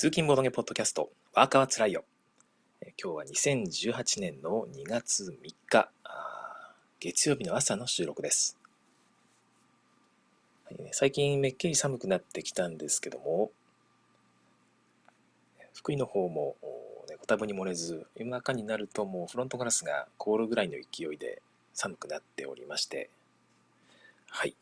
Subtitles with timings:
[0.00, 2.04] 通勤ボードゲポッドキャスト、ワーカーはつらいよ。
[2.80, 5.90] え今日は2018年の2月3日、
[7.00, 8.56] 月曜日の朝の収録です。
[10.92, 13.50] 最近めっきり寒くなってきたんですけども、
[15.74, 16.56] 福井の方も、
[17.10, 21.42] ね、ご多分に漏れず、夜中になるともうフロントガラスが凍るぐらいの勢いで
[21.74, 23.10] 寒くなっておりまして、
[24.30, 24.54] はい。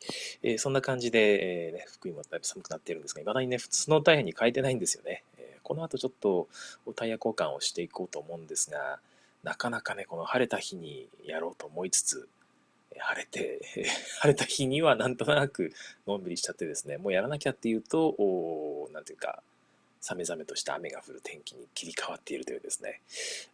[0.43, 5.23] えー、そんな感じで、えーね、福井もだいぶ寒くなっているんですが、いまだにね、普通のタイヤに変えてないんですよね。
[5.63, 6.47] この後ちょっと
[6.95, 8.99] タイヤ交換をしていこうと思うんですが、
[9.43, 12.27] なかなかね、この晴れた日にやろうと思いつつ、
[12.97, 13.61] 晴れて、
[14.19, 15.71] 晴れた日にはなんとなく
[16.05, 19.41] のんびりしちゃってですね、もうやらなきゃっていうと、おなんていうか、
[20.01, 23.01] さめざめとした雨が降る天気に切り替わっているというですね。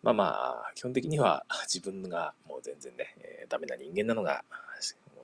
[0.04, 0.26] まあま
[0.70, 4.44] あ、基本的には自分がもう全然ね、えー、ダメな人間なのが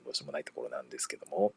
[0.04, 1.52] どうしようもないところなんですけども、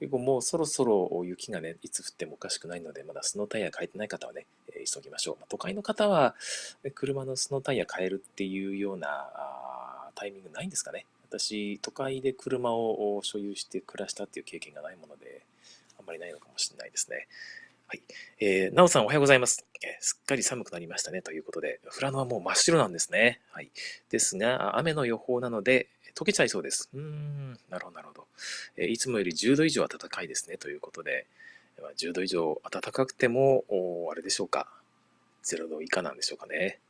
[0.00, 5.36] 結構もうそろそろ雪がね、いつ降ってもおかしくないので、まだスノータイヤ変えてない方はね、えー、急ぎましょう。
[5.36, 6.34] まあ、都会の方は、
[6.94, 9.28] 車のスノータイヤ変えるっていうような
[10.14, 11.06] タイミングないんですかね。
[11.28, 15.42] 私、都会で車を所有して暮らしたっていう経験がないもので、
[15.98, 17.26] あんまりないのかもしれないですね。
[17.86, 18.02] はい。
[18.38, 21.22] えー、なおさんおはようございます、えー、すっかり寒くなりましたね。
[21.22, 23.40] ということで、富良野はもう真っ白なんですね。
[23.50, 23.70] はい。
[24.10, 25.88] ですが、雨の予報なので、
[26.18, 26.88] 溶けちゃいそうです。
[26.92, 28.26] うーん、なるほど、なるほど。
[28.76, 30.56] えー、いつもより10度以上暖かいですね。
[30.56, 31.26] ということで、
[31.96, 33.64] 10度以上暖かくても、
[34.10, 34.68] あれでしょうか。
[35.44, 36.80] 0度以下なんでしょうかね。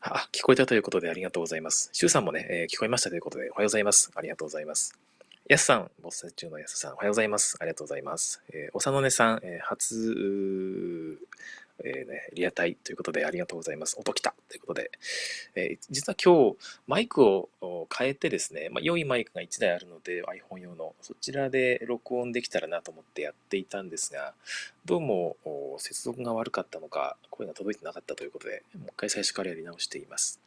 [0.00, 1.90] あ、聞こえたということでありがとうございます。
[1.92, 4.10] シュウさんもね、えー、聞こえましたということで、おはようございます。
[4.14, 4.98] ありがとうございます。
[5.46, 7.56] やすさん、ボス中のやすさん、おはようございます。
[7.60, 8.42] ありがとうございます。
[8.52, 11.18] えー、おさのねさん、えー、初、
[11.84, 13.96] えーね、リアタイということでありがとうございます。
[13.98, 14.90] 音来たということで、
[15.54, 16.56] えー、実は今日
[16.86, 17.48] マイクを
[17.96, 24.34] 変えてですね、まあ、良いマイクが1台あるので iPhone 用のそちらで録音できたらなと思ってやっていたんですが、
[24.84, 25.36] どうも
[25.78, 30.40] 接続が悪かったのか、声が届いてなかったということで、もう一回最初からやり直しています。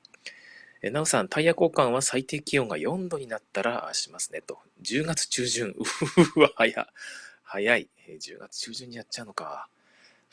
[0.86, 4.59] えなおさん、タイヤ交換は最低気温が4度になったらしますねと。
[4.81, 5.69] 10月中旬。
[5.69, 6.88] うふわ、早。
[7.41, 7.88] 早い。
[8.09, 9.69] 10月中旬にやっちゃうのか。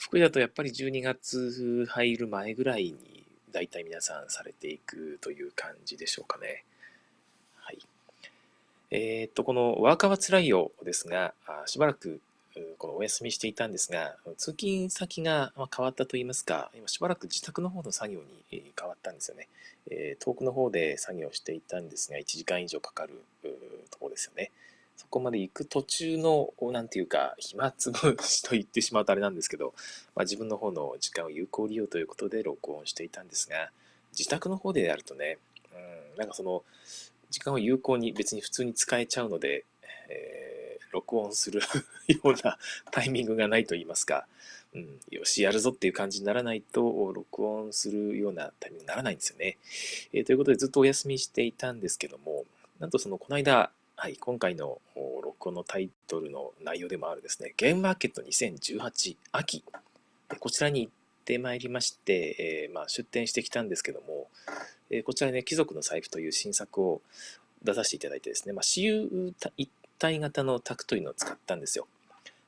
[0.01, 3.23] 福井だとやっぱり12月入る前ぐらいに
[3.53, 6.65] 大体皆さんされていくという感じでしょうかね。
[7.57, 7.79] はい。
[8.91, 11.35] えー、っと、このワーカーはつらいよですが、
[11.67, 12.19] しばらく
[12.79, 19.49] このお休みしていたんですが、通勤先が変わったといいますか、今しばらく自宅の方の作業に変わったんですよね。
[19.91, 23.23] え遠くの方で作業していたんですが、1時間以上かかる
[23.91, 24.51] ところですよね。
[25.01, 29.73] そこまで行く途中の、なんていうか、暇つぶしと言ってしまうとあれなんですけど、
[30.15, 33.71] まあ、自分の方の時間を有効利用ということで録音していたんですが、
[34.13, 35.39] 自宅の方でやるとね、
[35.73, 36.65] うん、なんかその、
[37.31, 39.65] 時間を有効に別に普通に使えちゃうので、
[40.11, 41.63] えー、録音する
[42.07, 42.59] ような
[42.91, 44.27] タイミングがないと言いますか、
[44.75, 49.57] うん、よし、やるぞっていう感じにならないと、録音するようなタイミングにならないんですよね。
[50.13, 52.45] えー、ということで、ずっとお休みしていたんですけども、
[52.79, 53.71] なんとその、この間、
[54.03, 54.81] はい、今回の
[55.23, 59.63] 録音のタイトルの内容でもあるですね、ゲームマーケット2018秋、
[60.39, 60.93] こちらに行っ
[61.27, 64.29] てまいりまして、えー、まあ、出展してきたんですけども、
[64.89, 67.03] えー、こちらね、貴族の財布という新作を
[67.63, 71.87] 出させていただいてですね、まあ、私有一体型の卓というのを使ったんですよ。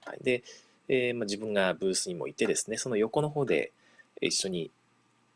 [0.06, 0.44] はい、で、
[0.88, 3.72] えー、まあ、自分がブースにもいてですね、その横の方で
[4.22, 4.70] 一緒に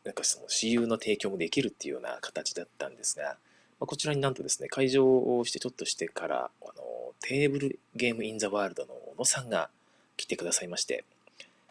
[0.03, 3.37] なんかその私有の提供もできるっていうような形だったんですが、
[3.79, 9.69] こちらになんとですね、会場をしてちょっとしてから、あのテーブルゲームインザワールドの小野さんが
[10.15, 11.03] 来てくださいまして、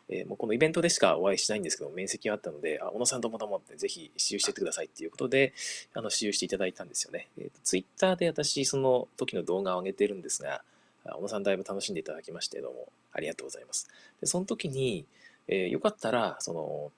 [0.09, 5.53] えー、もうこのイベントでしかお会いしないんですけど、面積があったので、あ、小野さんどもどもってぜひ使用しててくださいっていうことで、
[5.95, 7.29] あの、使用していただいたんですよね。
[7.39, 10.63] えー、ツイッターで私、その時の動画を上げてるんですが、
[11.05, 13.89] 小野さんだいぶ楽しんでいただきまして、どうもありがとうございます。
[14.21, 15.05] で、その時に、
[15.49, 16.93] えー、よかったら、その、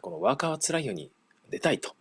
[0.00, 1.10] このワーカーは辛いように
[1.50, 1.94] 出たいと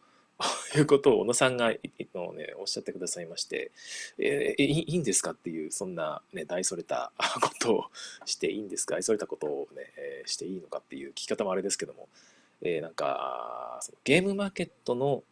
[0.75, 1.73] いうことを小野さんが
[2.13, 3.71] の、ね、おっしゃってくださいまして、
[4.17, 7.85] えー、いいんですかっていう、そんな、ね、大それたことを
[8.25, 8.95] していいんですか？
[8.95, 12.07] 愛それたことをね、え、していいのかっていう聞き方もあれですけども、
[12.61, 15.23] えー、なんか、そのゲームマーケットの、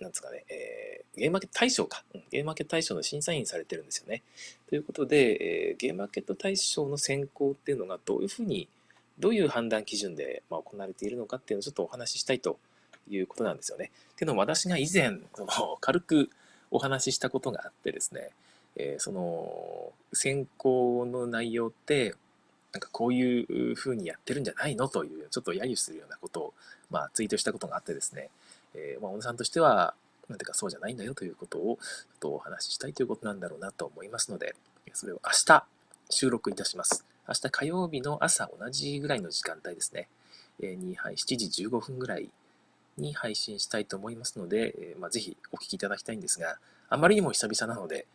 [0.00, 4.22] なんですかね、えー、ゲームマーケット大賞か、うん、ゲームマーケット大賞の審査員されてるんですよね。
[4.68, 8.68] ということで、えー、ゲームマーケット大賞の選考っていうのがどういうふうに、
[9.18, 12.54] どういう判断基準で、まあ、行われているのかっていうのをちょっとお話ししたいとい
[13.10, 13.90] いうことなんですよね。
[14.12, 16.30] っていうのも私が以前、その軽く
[16.70, 18.30] お話ししたことがあってですね、
[18.76, 22.14] えー、その選考の内容って、
[22.72, 26.54] なんかこういうふうにやってるんじゃないのという、ちょっと揶揄するようなことを、
[26.90, 28.30] まあ、ツイートしたことがあってですね、
[28.74, 29.94] えー、まあ、小野さんとしては、
[30.28, 34.56] なんていうかそうじゃないんだよということを、ちょっとお話ししたいということなんだろうなと思いますので、
[34.92, 35.64] それを明日
[36.10, 37.04] 収録いたします。
[37.28, 40.08] 明日火曜日の朝同じぐらいの時間帯ですね、
[40.60, 42.28] えに、はい、7時15分ぐらい
[42.96, 46.58] に配信したいと思いますので、えまあ、ぜひお聞きいただきたいんですが、
[46.88, 48.06] あまりにも久々なので、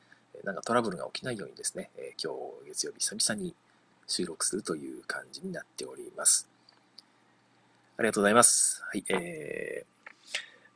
[0.43, 3.53] なんかトラブルが起きないようにですね、え今日月曜日久々に
[4.07, 6.49] 収録するという感じになっております。
[7.97, 8.81] ありがとうございます。
[8.83, 10.11] はい、えー、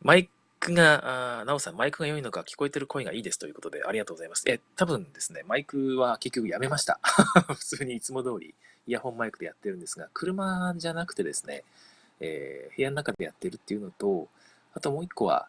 [0.02, 0.30] マイ
[0.60, 4.44] クが、あなおさん、マイクが良いのか聞こえてる声がいいですということで、ありがとうございます。
[4.48, 7.00] え、多分ですね、マイクは結局やめました。
[7.56, 8.54] 普通にいつも通り
[8.88, 11.64] イヤホンマイクでやってるんですが、車じゃなくてですね、
[12.20, 14.28] えー、部屋の中でやってるっていうのと、
[14.74, 15.48] あともう一個は、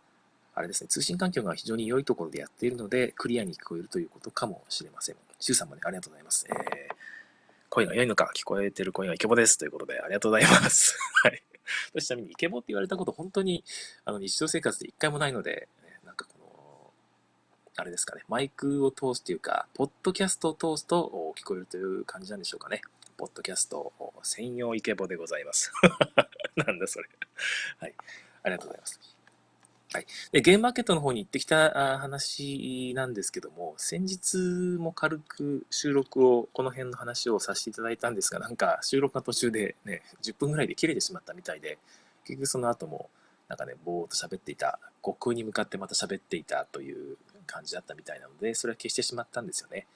[0.54, 5.16] あれですね、通信環境が非常に良いところでやっているので、クリアに聞こえるということかもしれません。
[5.40, 6.46] シュウさんもね、ありがとうございます。
[6.48, 6.56] えー、
[7.68, 9.58] 声が良いのか、聞こえてる声がイケボです。
[9.58, 10.96] ということで、ありがとうございます。
[11.24, 11.42] はい。
[12.00, 13.64] ちなみに、イケボって言われたこと、本当に、
[14.04, 15.68] あの、日常生活で一回もないので、
[16.04, 16.92] なんかこの、
[17.76, 22.80] あれですかね、マイクを通すというか、ポッドキャストを通すと聞こえるという感じなんでしょうかね。
[23.16, 25.72] ポッドキャスト専用イケボでございます。
[26.56, 27.08] なんだそれ。
[27.78, 27.94] はい。
[28.42, 29.00] ありがとうございます。
[29.92, 30.06] はい。
[30.32, 34.36] で、ゲームマーケットの方に行ってきた話なんですけども、先日
[34.78, 41.78] も軽く収録を、この辺の話をさせていただいたんですが、なんか収録が途中でね、10分ぐらいで切れてしまったみたいで、
[42.24, 43.08] 結局その後も、
[43.46, 49.86] なんかね、ぼーっと喋っていた、虚空に向かってまた喋っていたという感じだったみたいなので、それは消してしまったんですよね。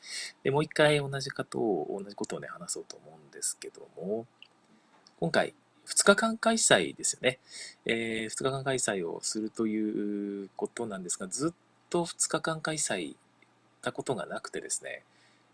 [0.43, 4.27] で、もう一回同じことを、同じことをね、話そうと思うんですけども、
[5.21, 5.55] 今回、
[5.87, 7.39] 2日間開催ですよね。
[7.87, 11.53] えー、2日間開催をするということなんですが、ずっ
[11.89, 13.17] と2日間開催
[13.81, 15.03] たことがなくてですね、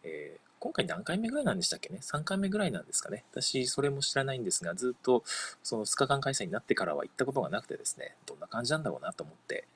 [0.03, 5.23] えー、今回何回目ぐらいなんでしたっけね ?3 回目ぐらいなんですかね私、それも知らないんですが、ずっと
[5.63, 9.67] その2日間開催になってからは行ったことがなくてですね、どんな感じなんだろうなと思って、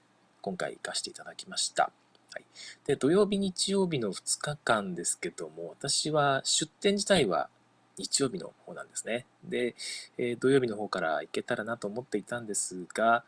[0.41, 1.91] 今回行かせていただきました。
[2.32, 2.44] はい、
[2.86, 7.48] で土曜日、日曜日の2日間ですけども、私は出店自体は
[7.96, 9.26] 日曜日の方なんですね。
[9.44, 9.75] で、
[10.16, 13.25] えー、土曜日の方から行けたらなと思っていたんですが、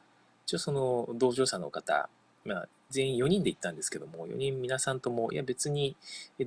[0.47, 2.08] 一応その同乗者の方、
[2.44, 5.97] まあ、全員4人で行ったんですけども、4人皆さんとも、いや別に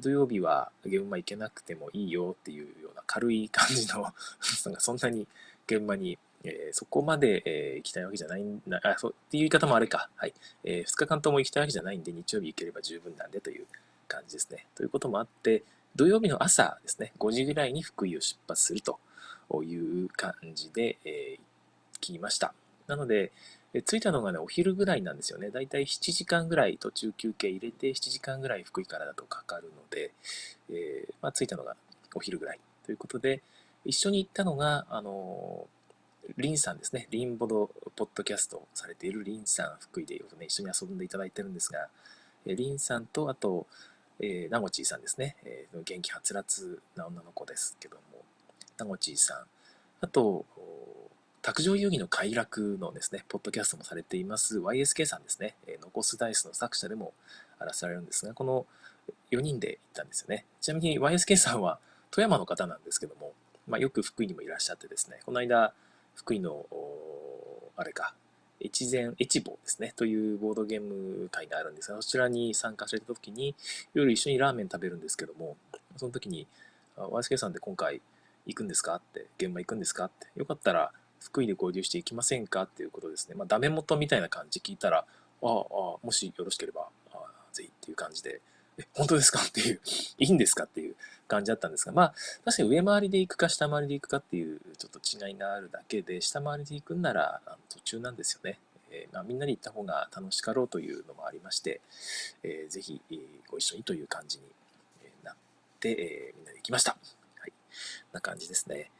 [0.02, 4.14] 土曜日は現場行けなくてもいいよっていうような軽い感じの
[4.80, 5.28] そんなに
[5.68, 10.10] 現場に、えー、そこまで、えー、行きたいわけじゃないんだ、あ、そうっていう言い方もあれか。
[10.16, 10.34] はい。
[10.64, 13.66] えー、2日間とも行きたいわけじゃないんで、日曜日行ければ十分なんでという
[14.08, 14.66] 感じですね。
[14.76, 15.64] ということもあって、
[15.96, 19.00] 土曜日の朝ですね、5時ぐらいに福井を出発すると
[19.64, 22.54] いう感じで、えー、来ました。
[22.88, 23.32] なので、
[23.74, 25.50] え着いたのがね、お昼ぐらいなんですよね。
[25.50, 30.12] だいたい7時間ぐらい途中休憩入れて7時間ぐらい福井からだとかかるので、
[30.70, 31.76] えー、まあ、着いたのが
[32.14, 33.42] お昼ぐらいということで、
[33.84, 35.66] 一緒に行ったのが、あの
[36.38, 37.08] リンさんですね。
[37.12, 41.90] リンボドポッドキャストされているリンさん、福井でよくね、一緒に遊んでいただいてるんですが、
[42.46, 43.68] リンさんと、あと、
[44.20, 48.24] えー、ナゴチーさんですね、えー、元気はつらつな女の子ですけども、
[48.78, 49.38] ナゴチーさん、
[50.02, 50.46] あと、
[51.42, 54.60] 卓上遊戯の快楽のですね、ポッドキャストもされています。
[54.60, 57.14] YSK さんですね、えー、ノコスダイスの作者でも
[57.60, 58.66] あらせられるんですが、この
[59.32, 60.46] 4人で行ったんですよね。
[60.62, 61.80] ちなみに YSK さんは
[62.12, 63.34] 富山の方なんですけども、
[63.68, 65.74] まあ、よく福井にもいらっしゃってですね、この間、
[66.16, 66.66] 福井の、
[67.76, 68.16] あれか、
[68.64, 73.56] 越前、越後ですね、というボードゲーム会があるんですが、そちらに参加された時に、
[73.94, 75.58] 夜一緒にラーメン食べるんですけども、
[75.98, 76.48] その時に、
[76.96, 78.02] YSK さんで今回
[78.46, 78.96] 行くんですか？
[78.96, 80.06] って、現場行くんですか？
[80.06, 82.64] って、よかったら福井で合流していきませんか？
[82.64, 83.36] っていうことですね。
[83.36, 85.06] まあ、ダメ元みたいな感じ聞いたら、あ
[85.42, 87.18] あ、もしよろしければ、あ
[87.52, 88.40] ぜひっていう感じで、
[88.78, 89.40] え、本当ですか？
[89.42, 89.80] っていう、
[90.18, 90.64] いいんですか？
[90.66, 90.96] っていう
[91.28, 92.14] 感じだったんですが、まあ、
[92.46, 98.60] 確かに上回りで行くか下回りで行くかっていうちょっと違いがあるだけで、下回りで行くんなら途中なんですよね。
[98.92, 101.82] えー、まあ、みんなで行った方が楽しかろうというのもありまして、
[102.44, 104.44] えー、ぜひ、えー、ご一緒にという感じに
[105.24, 105.36] なっ
[105.80, 106.96] て、えー、みんなで行きました。
[107.40, 107.54] はい。
[108.12, 108.92] な感じですね。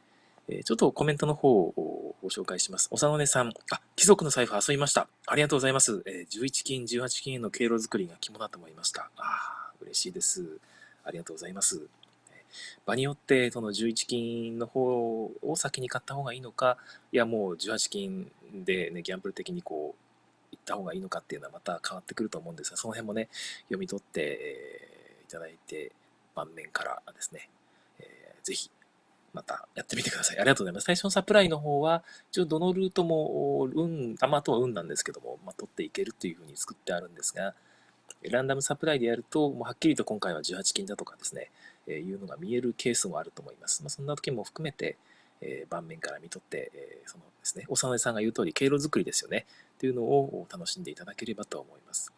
[0.48, 2.88] えー、ちょっとコメントの方をご紹介します。
[2.90, 5.08] おさのねさん、あ、貴族の財布遊びました。
[5.26, 6.02] ありがとうございます。
[6.06, 9.10] えー、11金、18金への経路作りが肝だと思いました。
[9.16, 10.58] ああ、嬉しいです。
[11.04, 11.86] ありがとうございます。
[12.86, 16.78] 場によって、その11金の方を先に買った方がいいのか、
[17.12, 23.28] いやもう18金でね、ギャンブル的にこう、行った方がいいのかっていうのはまた変わってくると思うんですが、その辺もね、
[23.64, 24.90] 読み取って、
[25.28, 25.92] いただいて、
[26.34, 27.48] 盤面からですね、
[27.98, 28.70] えー、ぜひ、
[29.32, 30.38] またやってみてください。
[30.38, 30.84] ありがとうございます。
[30.84, 37.54] 最初のサプライの方は、一応どのルートも運、あ、ま、あとは運なんですけども、まあ、取っていけるっていうふうに作ってあるんですが、
[38.30, 41.50] ランダムサプライでやると、もうはっきりと今回は18金だとかですね、
[41.86, 43.82] え、いうのが見えるケースもあると思います。
[43.82, 44.96] まあ、そんな時も含めて、
[45.40, 49.46] え、盤面から見とって、え、そのですね、おさのさんが言う通り、経路作りですよね、
[49.78, 52.12] というのを楽しんでいただければと思います。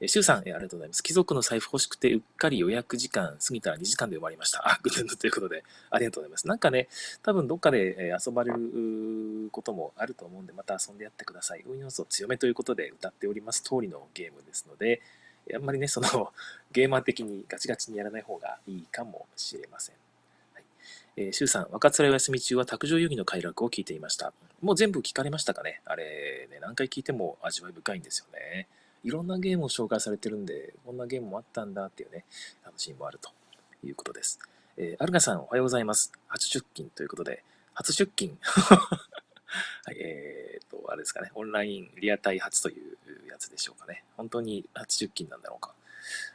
[0.00, 1.02] えー、シュウさん、え、ありがとうございます。
[1.02, 4.68] 貴族の財布欲しくて、うっかり予約時間過ぎたら2時間で埋まりました。
[4.68, 6.48] あ、グッドということで、ありがとうございます。
[6.48, 6.88] なんかね、
[7.22, 11.64] 多分どっかで、え、遊ばれることもあると思うんで、また遊んでやってください。
[11.66, 15.00] 運要素強めということで歌っております通りのゲームですので、
[15.54, 16.32] あんまりね、その、
[16.72, 19.96] ゲーマー的にガチガチにやらない方がいいかもしれません。
[20.54, 20.64] はい。
[21.16, 24.32] えー、シュウさん、若面お休み中は卓上遊戯の快楽を聞いていました。
[24.60, 25.80] もう全部聞かれましたかね？
[25.84, 28.68] あれ、ね、何回聞いても味わい深いんですよね。
[29.04, 32.24] いろんなゲームを紹介されてるんで、こんなゲームもあったんだっていうね、
[32.64, 33.30] 楽しみもあると
[33.84, 34.40] いうことです。
[34.76, 36.12] えー、アルガさん、おはようございます。
[36.26, 38.36] 初出勤ということで、初出勤
[39.84, 42.96] はい、えー、と、あれですかね、オンラインリアタイ初という
[43.30, 44.04] やつでしょうかね。
[44.16, 45.74] 本当に初出勤なんだろうか。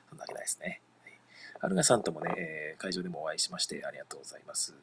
[0.09, 0.81] そんなわけないですね。
[1.03, 1.13] はい、
[1.61, 4.73] アルガさんともね、会場でもお会いしましてありがとうございます。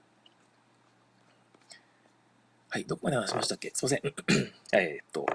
[2.69, 3.71] はい、どこまで話しましたっけ？
[3.75, 4.03] すいません。
[4.73, 5.27] えっと、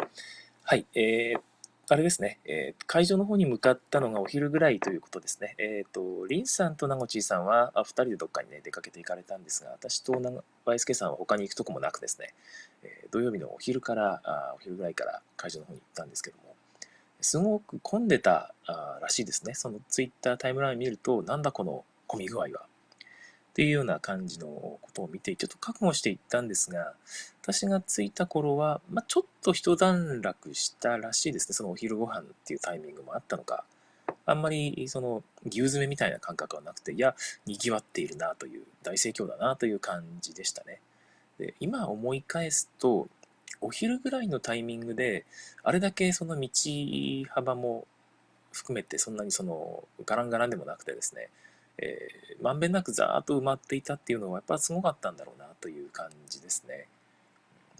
[0.63, 1.41] はい、えー、
[1.89, 5.53] あれですね、えー、会場の方に向かったのがお昼ぐらいということですね。
[5.57, 10.13] えっ、と、リンさんとナゴチーさんはあ2人でどっかにね、出かけて行かれたんですが、私と
[10.63, 12.33] バイスケさんは他に行くとこもなくですね、
[12.85, 16.55] え、土曜日のお昼から、あお昼ぐらいから会場の方に行ったんですけども、
[17.21, 19.53] すごく混んでたあらしいですね。
[19.53, 22.47] そのツイッタータイムライン見ると、なんだこの混み具合は？
[22.47, 26.93] っていうような感じのことを見て、ちょっと覚悟していったんですが、
[27.41, 31.53] 私が着いた頃は、まあ、ちょっと一段落したらしいですね。
[31.53, 33.63] そのお昼ご飯っていうタイミングもあったのか。
[34.25, 37.15] あんまり、その、牛詰めみたいな感覚はなくて、いや、
[37.45, 40.81] 賑わっているなという、大盛況だなという感じでしたね。
[41.39, 43.07] で、今思い返すと、
[43.61, 45.25] お昼ぐらいのタイミングで、
[45.63, 46.49] あれだけその道
[47.29, 47.87] 幅も
[48.51, 51.29] 含めて、そんなにその、ガランガランでもなくてですね、
[51.77, 56.87] えー、まんべんなくざーっと埋まっていたっていうのはやっぱすごかったんだろうなという感じですね。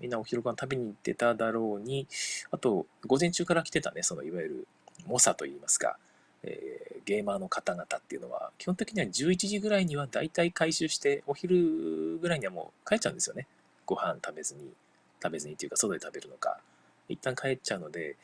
[0.01, 2.07] みんなお昼ご飯食べに行ってただろうに、
[2.51, 4.67] あと、午前中から来てたね、そのいわゆる
[5.07, 5.97] 猛者といいますか、
[6.45, 13.47] え、ゲーマーの方々っていうのは、基本的には11時ぐらいには大体回収して、お昼ぐらいにはもう帰っちゃうんですよね。
[13.85, 14.73] ご飯食べずに、
[15.21, 16.59] 食べずにっていうか、外で食べるのか。
[17.07, 18.15] 一旦帰っちゃうので、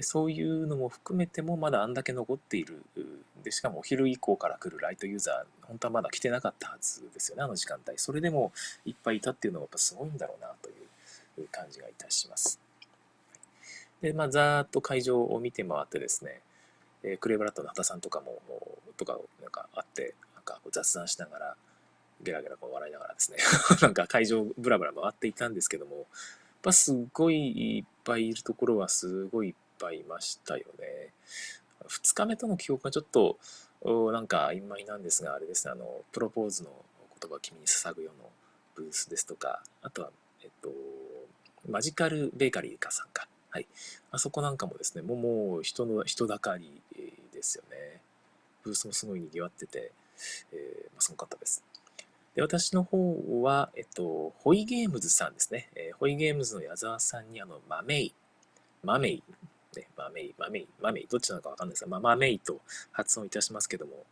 [0.00, 2.82] そういうのも含めてもまだあんだけ残っている。
[3.44, 7.98] で、しかもお昼以降から来るライトユーザー、本当はまだ来てなかったはずですよね、あの時間帯。
[7.98, 8.52] それでも
[8.86, 10.72] いっぱいいたっていうのはやっぱすごいんだろうなとい
[11.42, 12.58] う感じがいたします。
[14.00, 16.40] で、まあ、ざーっと会場を見て回ってですね、
[17.02, 21.56] えー、クレイブラッドの畑さんとかも、もうとかなんかあって、なんか雑談しながら、
[22.22, 23.38] ゲラゲラこう笑いながらですね
[23.80, 26.06] なんか会場ブラブラ回っていたんですけども、やっ
[26.62, 31.12] ぱすごいいっぱいいるところはすごいいっぱいいましたよね。
[31.86, 33.38] 2日目との記憶がちょっと
[34.12, 36.70] なんか曖昧なんですが、あれですね、あの、プロポーズの
[37.20, 38.30] 言葉を君に捧ぐよの
[38.74, 40.10] ブースですとか、あとは、
[40.42, 40.70] えっと、
[41.66, 43.29] マジカルベーカリーかさんか。
[43.50, 43.66] はい。
[44.10, 46.80] あそこなんかもですね、もうもう人の、人だかり
[47.32, 48.00] ですよね。
[48.62, 49.92] ブースもすごい賑わってて、
[50.52, 51.64] えー、まあ、すごかったです。
[52.34, 55.68] で、私の方は、えっと、ホイゲームズさんですね。
[55.74, 58.14] えー、ホイゲームズの矢沢さんに、あの、マメイ、
[58.84, 59.22] マメイ、
[59.76, 62.60] ね、マメイ、マメイ、マメイ、どっちなのかわかんないですが、まあ、マメイと
[62.92, 64.04] 発音いたしますけども、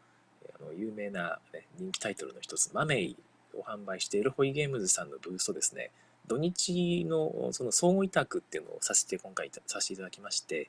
[0.61, 3.17] あの有名な、ね、人気タイトルの一つ、マメイ
[3.55, 5.91] を販売しているホイゲームズさんのブーストですね、
[6.29, 10.69] 土日のその相互委託っていうのをさせて、今回させていただきまして、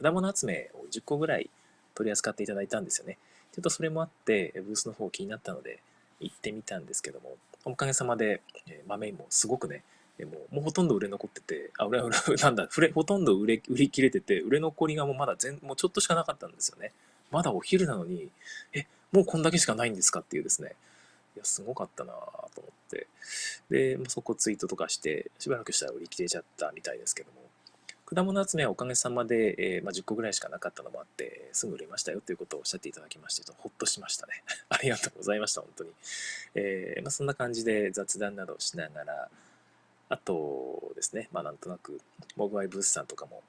[0.00, 1.50] 果物集めを10個ぐらい
[1.94, 3.18] 取り扱っていただいたんですよね。
[3.52, 5.80] ちょっとそれもあって、ブースの方気になったので、
[6.20, 8.40] 行ってみたんですけども、おかげさまで、
[8.86, 9.82] 豆もすごくね、
[10.24, 16.92] もうもうほとんど売れ残ってて、あ、売れ、売れ、 なんだ、売れ、ほとんど売れ、売り切れてて、売れ残りがもうまだ全、もうちょっとしかなかったんですよね。
[17.30, 18.30] まだお昼なのに、
[18.72, 20.74] え、もうこんだけしかないんですかっていうですね。
[21.36, 22.12] いや、すごかったな
[22.54, 23.06] と思って。
[23.70, 27.40] で、そこツイートとかして、しばらくしたら売り切れちゃったみたいですけども、
[28.12, 34.42] 果物集めはおかげさまで、えー、まあ、10個ぐらいしかなかったのもあって、すぐ売れましたよということをおっしゃっていただきまして、とほっとしましたね。
[34.68, 35.92] ありがとうございました、本当に。
[36.56, 39.30] えー、まあ、そんな感じで雑談などしながら、
[40.08, 42.00] あとですね、まあ、なんとなく、
[42.34, 43.44] モグワイブースさんとかも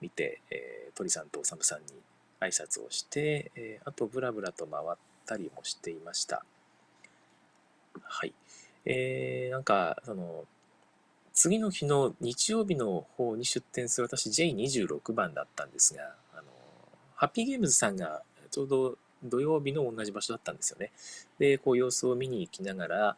[0.00, 1.86] 見て、えー、鳥さんとおさむさんに
[2.40, 6.46] 挨拶をして、え、あとブラブラと回ったりもしていました。
[8.04, 8.34] はい。
[8.84, 10.44] えー、なんか、その、
[11.32, 16.42] 次の日の日曜日の方に出店する私 J26 番だったんですが、あの、
[17.14, 20.90] ハッピーゲームズさんがちょうど土曜日の同じ場所だったんですよね。
[21.38, 23.16] で、こう様子を見に行きながら、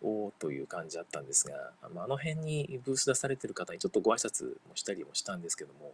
[0.00, 5.92] おーという感じだったんですが、あの辺にブース出されてる方にちょっとご挨拶もしたりもしたんですけども、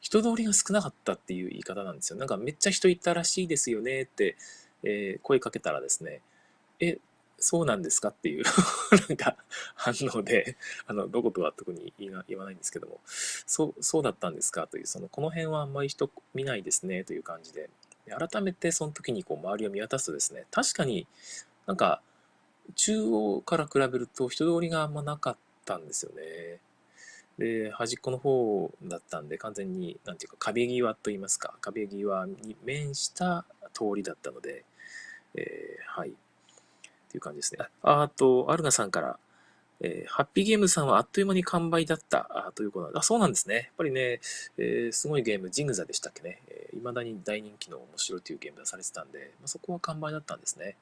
[0.00, 2.18] 人通りが少なかったっていう言い方なんですよ。
[2.18, 4.36] なんかめっちゃ人いたらしいですよねって、
[4.82, 6.20] えー、声かけたらですね、
[6.80, 6.98] え、
[7.38, 8.44] そうなんですかっていう
[9.08, 9.36] なんか
[9.74, 17.68] 反応で、あの、どことは特に言わないんですけども、そう、そうだったんですかという、その、この辺はあんまり人見ないですねという感じで、
[18.08, 21.06] 改めてその時にこう周りを見渡すとですね、確かに
[21.66, 22.00] なんか
[22.74, 26.60] 中央から比べると人通りがあんまなかったんですよね。
[27.38, 34.64] で、端っこの方だったんで、完全に、なんていうか、壁際といいますか、壁際に面した通りだったので、
[35.34, 36.14] えー、はい。
[37.16, 37.64] っていう感じですね。
[37.82, 39.18] ああと、アルナさんから、
[39.80, 43.54] えー、ハッピーゲームさんはあっという間に完売だったということで、あ、そうなんですね。
[43.54, 44.20] やっぱりね、
[44.58, 46.42] えー、すごいゲーム、ジングザでしたっけね。
[46.48, 50.76] えー、未だに大人気の面白いというゲーム出されてたんで、まあ、そこは完売だったんですね。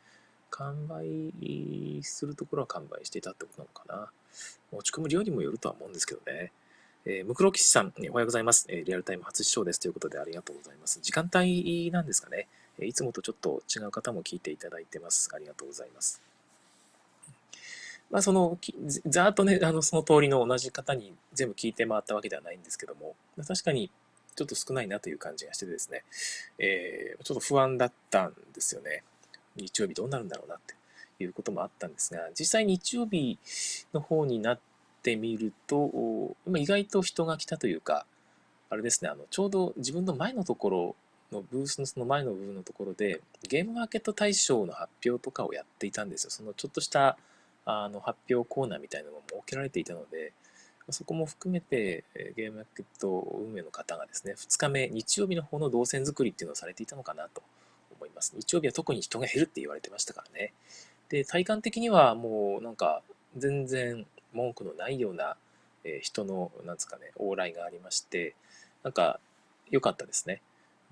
[0.50, 4.10] 完売するところは完売していたってことなのかな。
[4.72, 6.52] 持ち込む量にもよるとは思うんですけどね。
[7.06, 8.84] えー、ムクロキシさん、おはようございます、えー。
[8.84, 11.00] リアルタイム初視聴ですということでありがとうございます。
[11.02, 12.48] 時間帯なんですかね。
[12.81, 15.31] いつもとちょっと違う方も聞いていただいてます。
[15.35, 16.21] ありがとうございます。
[18.11, 18.59] まあ、その、
[19.07, 23.16] ざーっとね、あの、その通りの同じ方に全部聞いて回ったわけではないんですけども、
[23.47, 23.90] 確かに
[24.37, 26.04] ちょっと少ないなという感じがしてですね、
[26.59, 29.02] えー、ちょっと不安だったんですよね。
[29.57, 30.75] 日曜日どうなるんだろうなって
[31.23, 33.38] いうこともあったんですが、実際日曜日
[33.93, 34.61] の方になっ
[35.02, 38.07] てみると、意外と人が来たというか、
[38.71, 40.97] あれですね、あの、ちょうど自分の前のところ
[41.34, 46.30] のブースのその前の部分のところで、ゲームマーケット大賞の発表とかをやっていたんですよ。
[46.30, 47.18] そのちょっとした
[47.64, 50.32] あの発表コーナーみたいなのも設けられていたので、
[50.90, 52.04] そこも含めて
[52.36, 53.08] ゲームマーケット
[53.48, 57.42] 運営の方がですね、2日目、日曜日の方の動線作りっていうのをされていたのかなと
[57.96, 58.34] 思います。
[58.36, 60.52] 日曜日は特に人が減るって言われてましたからね。
[61.08, 63.02] で、体感的にはもうなんか
[63.36, 65.36] 全然文句のないような
[66.00, 68.34] 人の、なんですかね、往来がありまして、
[68.82, 69.20] なんか
[69.70, 70.42] 良かったですね。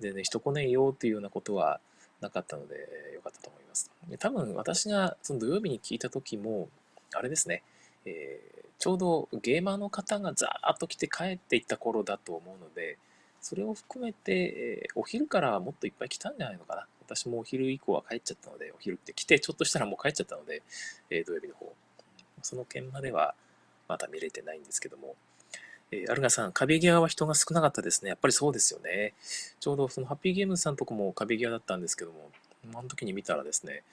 [0.03, 1.79] 全然人来ねえよっていうようなことは
[2.21, 2.75] なかったので、
[3.15, 3.91] 良かったと思います。
[4.19, 6.69] 多分私がその土曜日に聞いた時も、
[7.13, 7.63] あれですね、
[8.05, 12.97] えー、ちょうどゲーマーの方がザーッと来て帰っていった頃だと思うので、
[13.41, 16.87] それを含めて、え、お昼からもっといっぱい来たんじゃないのかな。
[17.05, 20.63] 私もお昼以降は帰っちゃったので、お昼って来て、ちょっとしたらもう帰っちゃったので、
[21.09, 21.73] えー、土曜日の方。
[22.41, 23.35] その件までは
[23.87, 25.15] まだ見れてないんですけども、
[25.91, 28.09] えー、アルガさん、壁際は人が少なかったですね。
[28.09, 29.13] やっぱりそうですよね。
[29.59, 32.31] ちょうどそのハッピーゲームズさんとこも壁際だったんですけども、
[32.73, 33.83] あの時に見たらですね、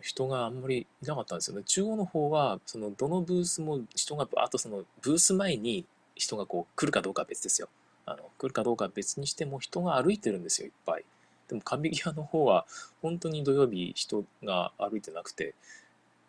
[0.00, 1.62] 人があんまりいなかったんですよね。
[1.64, 7.68] 中央の方は、そのどのブースも人が、あとそのブース前に人がこう来るかどうかは別ですよ。
[8.04, 11.04] あの来るかどうかは別にしても人が歩いてるんですよ、いっぱい。
[11.48, 12.66] でも壁際の方は
[13.00, 15.54] 本当に土曜日人が歩いてなくて、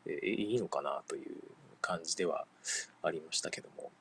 [0.05, 1.35] えー、いいのかなという
[1.81, 2.45] 感じでは
[3.01, 3.91] ありましたけども。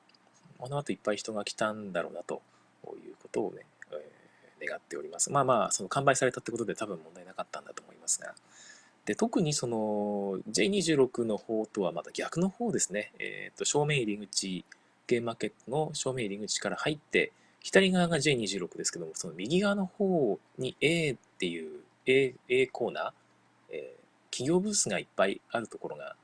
[0.57, 2.41] この後いっぱい人が来たんだろうなと
[2.85, 5.31] いうことをね、えー、願っております。
[5.31, 8.33] まあまあ、その完売されたってことで多分問題なかったんだと思いますが。
[9.05, 14.63] で特にその J26 の方とはまた逆の方ですね、えー、と正面入り口、
[15.07, 23.11] ゲームマーケットの正面入り口から入って、左側が J26 ですけども、その右側の方に A っていう A, A コーナー、
[23.71, 26.15] えー、企業ブースがいっぱいあるところが、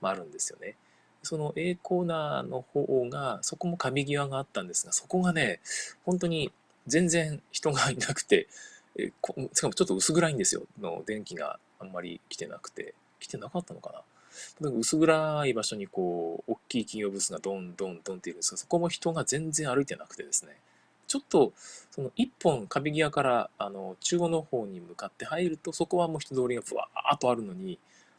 [0.00, 0.76] まあ、あるんですよね。
[1.24, 5.60] その A コーナーの方が、そこも壁際があったんですが、そこがね、
[6.04, 6.52] 本当に
[6.86, 8.48] 全然人がいなくて、
[8.96, 9.10] え
[9.52, 10.62] しかもちょっと薄暗いんですよ。
[10.80, 12.94] の電気があんまり来てなくて。
[13.20, 13.90] 来てなかったのか
[14.60, 20.56] な薄暗い場所にこう、大きい企業ブースがドンドンドンっているんですが、そこも人が全然歩いてなくてですね。
[21.06, 21.52] ちょっと、
[21.90, 27.78] その一本壁際から、あの、中央の方に向かって入ると、そこはもう人通りがふわーっとあるのに、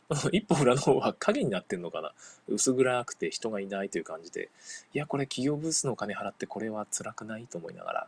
[0.31, 2.11] 一歩裏の方は影になってんのかな？
[2.47, 4.49] 薄暗くて人がいないという感じで、
[4.93, 8.07] いや、これ企業ブースのお金払ってこれは辛くないと思いながら、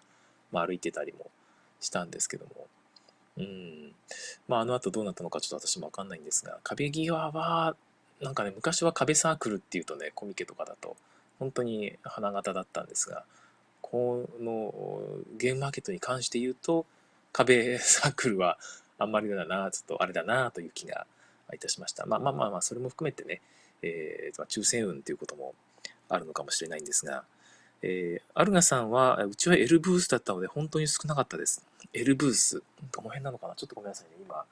[0.52, 1.32] まあ歩いてたりも
[1.80, 2.68] したんですけども、
[3.38, 3.96] うん。
[4.48, 7.76] まああの後どうなったのかちょっと私もわかんないんですが、壁際は、
[8.22, 10.98] なんかね、昔は壁サークルっていうとね、コミケとかだと、
[11.40, 13.26] 本当に花形だったんですが、
[13.82, 14.74] この
[15.38, 16.86] ゲームマーケットに関して言うと、
[17.32, 18.58] 壁サークルは
[18.98, 21.06] あんまりだな、ちょっとあれだなという気が
[21.56, 22.06] いたしました。
[22.06, 23.42] まあまあまあまあ、それも含めてね、
[23.82, 25.54] えー、抽選運ということも
[26.10, 27.24] あるのかもしれないんですが、
[27.82, 31.66] えー、アルガさんは、うちは L ブースだったので本当に少なかったです。
[31.94, 32.64] L ブース。
[32.92, 33.56] どの辺なのかな？
[33.56, 34.24] ちょっとごめんなさいね。
[34.26, 34.44] 今、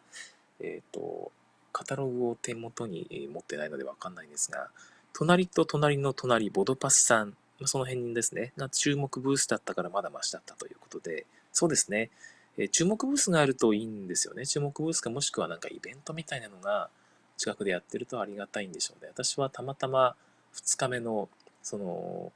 [0.60, 1.31] えっ、ー、と、
[1.71, 4.69] カタログを手元に持ってないのでわかんないんですが、
[5.13, 12.12] 隣と隣の隣、ボドパスさん、その辺ですね、が注目ブースだったからまだマシだったということで、そうですね、
[12.57, 14.45] え注目ブースがあるといいんですよね。
[14.45, 16.89] 注目ブースかもしくはなんかイベントみたいなのが
[17.37, 19.09] 近くでやってるとありがたいんでしょうね。
[19.11, 20.15] 私はたまたま
[20.55, 21.29] 2日目の
[21.61, 22.31] その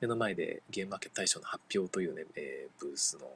[0.00, 3.28] 目の前でゲームマーケット大賞の発表というね、えー、ブースの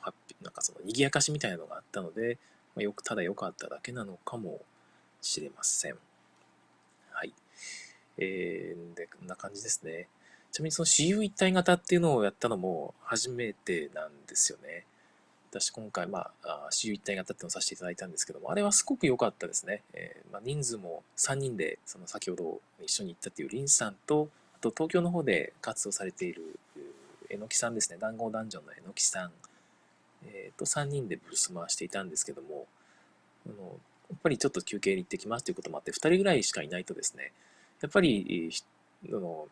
[0.00, 2.38] 発表、なんかその賑やかしみたいなのがあったので、
[2.74, 4.60] まあ、よく、ただ良かっただけなのかも
[5.22, 5.94] しれません。
[7.12, 7.32] はい
[8.18, 10.08] えー、で、こんな感じですね。
[10.50, 14.84] ちなみにその私有一体型っていうのをやったのも初めてなんですよね。
[15.60, 19.82] 私今回、まあ、私有一体型っていうのをさせていただいたんですけども、あれはすごく良かったですね。
[19.92, 26.58] えー、まあ、人数も3人で、その先ほど一緒に行ったっていうリンさんと、あと東京の方で活動されている
[27.30, 29.30] えのきさんですね、談合ダンジョンのえのきさん、
[30.26, 32.66] えー、と3人でブース回していたんですけども、
[33.46, 33.78] あの
[34.10, 37.32] やっぱりちょっと休憩に行ってきますということもあって、2人ぐらいしかいないとですね、
[37.80, 38.50] やっぱり、
[39.08, 39.48] あの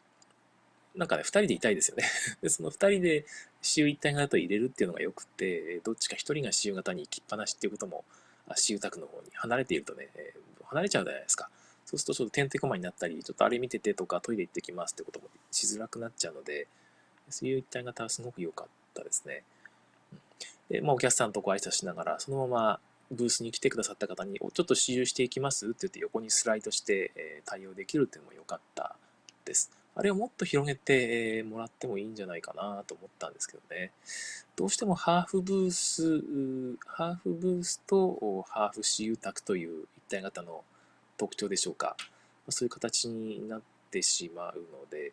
[0.95, 2.05] なんかね、2人でいたいですよね
[2.43, 2.49] で。
[2.49, 3.25] その2人で
[3.63, 8.05] 私有一体型入れるっていうのがよくて、どっちか1人が私有型に行きっぱなしっていうことも、
[8.47, 11.49] 私有宅の方に離れているとね、え、離れちゃうじゃないですか。
[11.85, 16.67] そうするとちょっとてんてこまになったり、ちょっとあれ見ててとかトイレ行ってきますってこともしづらくなっちゃうので、
[17.31, 19.45] そういう一体型はすごく良かったですね。
[20.69, 28.97] で、まあ、お客さんとご挨拶しながら、そのままブースに来てくださった方に、ちょっと試乗していきますって言って横にスライドして、対応できるっていうのも良かった
[29.45, 29.82] です。
[29.95, 33.93] あれをもっと広げてもらってもいいんじゃないかなと思ったんですけどね。
[34.57, 36.23] どうしてもハーフブース、
[36.87, 40.65] ハーフブースとハーフ私有宅という一体型の
[41.19, 41.97] 特徴でしょうか。
[42.49, 45.13] そういう形になってしまうので、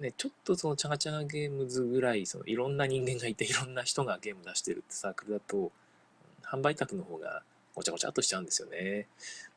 [0.00, 5.70] ね、ちょっとそのチャガチャガゲームズぐらい、そのいろんな人間がいて、いろんな人がゲーム出してるってサークルだと、
[6.42, 7.42] 販売宅の方が
[7.74, 9.06] ごちゃごちゃっとしちゃうんですよね。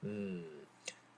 [0.03, 0.45] うん。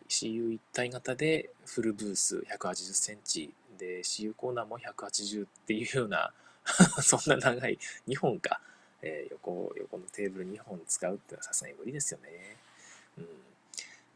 [0.09, 6.33] CU 一体型でフルブース180センチで CU コーナーも180っていうような
[7.01, 8.59] そんな長い2本か、
[9.01, 12.57] えー、横横のテーブル2本使うっていうのはさすがに無理ですよね。
[13.17, 13.23] うん。
[13.23, 13.29] ま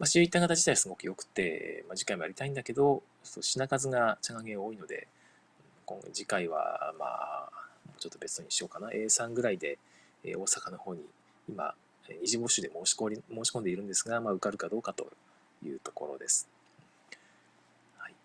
[0.01, 5.07] あ、CU 一体型自体はすごく良くて、まあ、次回もやりたいんだけど品数が茶加減多いので
[5.85, 7.51] 今次回はまあ
[7.99, 8.89] ちょっと別にしようかな。
[8.89, 9.77] A3 ぐらいで、
[10.23, 11.05] え、大阪の方に
[11.47, 11.75] 今
[12.21, 15.09] 二次募集で申し込申し込んでいるんですが、まあ、受かるかどうかと
[15.67, 16.47] いうところです。
[17.97, 18.15] はい。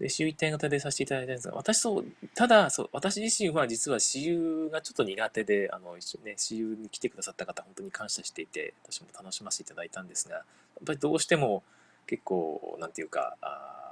[0.00, 10.44] で、私有一体型でさせていただいたんですが、私そう、ただ、そう、私自身は実は私有がちょっと苦手で、あの、一緒ね、私有に来てくださった方、本当に感謝していて、私も楽しませていただいたんですが、やっ
[10.86, 11.62] ぱりどうしても
[12.06, 13.84] 結構、なんていうか、あ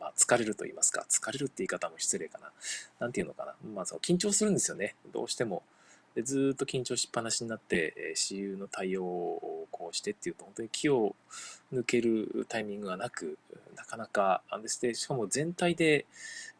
[0.00, 2.50] まあ、疲れると言いますか、疲れるって言い方も失礼かな。
[2.98, 3.54] なんていうのかな。
[3.74, 4.96] まあ、その緊張するんですよね。
[5.12, 5.62] どうしても。
[6.14, 11.14] でずっと緊張しっぱなしになって、えー、私有の対応をこうしてっていうと、本当に気を
[11.72, 13.38] 抜けるタイミングがなく、
[13.76, 16.06] なかなか、あですね、しかも全体で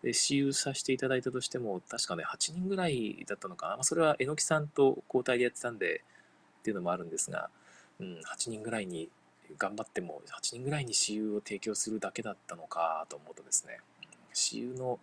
[0.05, 3.75] 私有させていただいたとしても、確かね、8人ぐらいだったのかな。
[3.75, 6.03] まあ、それは榎木さんと交代でやってたんで、
[6.61, 7.51] っていうのもあるんですが、
[7.99, 9.09] うん、8人ぐらいに
[9.59, 13.81] 頑張っても、8人ぐらいに私有を提供するだけだったのかと思うとですね、
[14.33, 14.99] 私有の、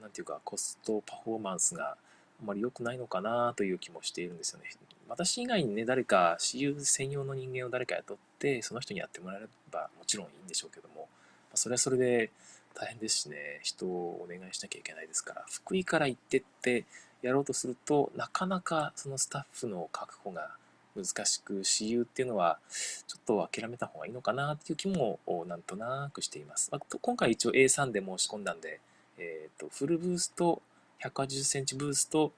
[0.00, 1.96] なんていうか、コストパフォーマンスが、
[2.40, 4.70] あまり良くないのかなという気もしているんですよね。
[5.08, 11.08] 私以外にね、誰か、私有専用の人間を誰か雇って、その人にやってもらえればもちろんいいんでしょうけども、
[11.54, 12.30] それはそれで
[12.74, 16.84] 大変ですしね、人をお願いしなきゃいけないですから、福井から行ってって
[17.22, 20.50] やろうとすると、なかなかそのスタッフの確保が
[20.94, 22.58] 難しく、私有っていうのは
[23.06, 26.68] ちょっと諦めた方がいいのかなっていう気もなんとなくしています。
[26.70, 28.80] まあ、今回一応 A3 で申し込んだんで、
[29.18, 30.62] えっ、ー、と、フルブースト
[31.02, 32.32] 180センチブースと、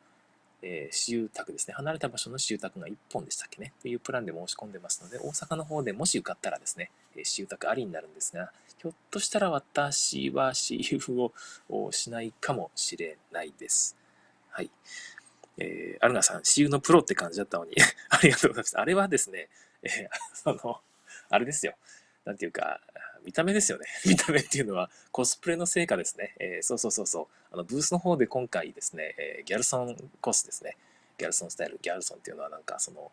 [0.62, 1.74] えー、私有宅ですね。
[1.74, 3.72] 離れた場所の私有宅が1本でしたっけね。
[3.80, 10.98] というプランで申し込んでますので、大阪の方でもし受かったらですね、えー、私有宅ありになるんですが、ひょっとしたら私は私有
[11.68, 13.96] をしないかもしれないです。
[14.50, 14.70] はい。
[15.58, 17.72] えー、アルナさん、私有のプロって感じだったのに
[18.08, 18.78] ありがとうございます。
[18.78, 19.48] あれはですね、
[19.82, 20.80] えー、その、
[21.28, 21.74] あれですよ。
[22.24, 22.80] なんていうか、
[23.24, 23.86] 見た目ですよね。
[24.06, 26.34] 見た目っていうのはコスプレの成果ですね。
[26.38, 27.26] えー、そうそうそうそう。
[27.52, 30.76] あのブースの方で今回ですね、えー、ギャルソンコスですね。
[31.18, 31.78] ギャルソンスタイル。
[31.82, 33.10] ギャルソンっていうのはなんかその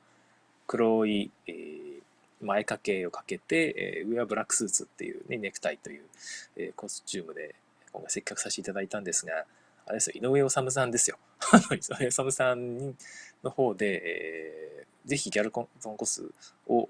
[0.67, 2.01] 黒い、えー、
[2.41, 6.03] 前掛けをかけて、えー、上はブラックスーツっていう、ね、ネクタイという、
[6.55, 7.55] えー、コスチュームで
[7.91, 9.45] 今回接客させていただいたんですが、
[9.85, 11.17] あれですよ、井上治さんですよ。
[11.71, 12.95] 井上治さん
[13.41, 16.29] の方で、えー、ぜひギャルソンコス
[16.67, 16.89] を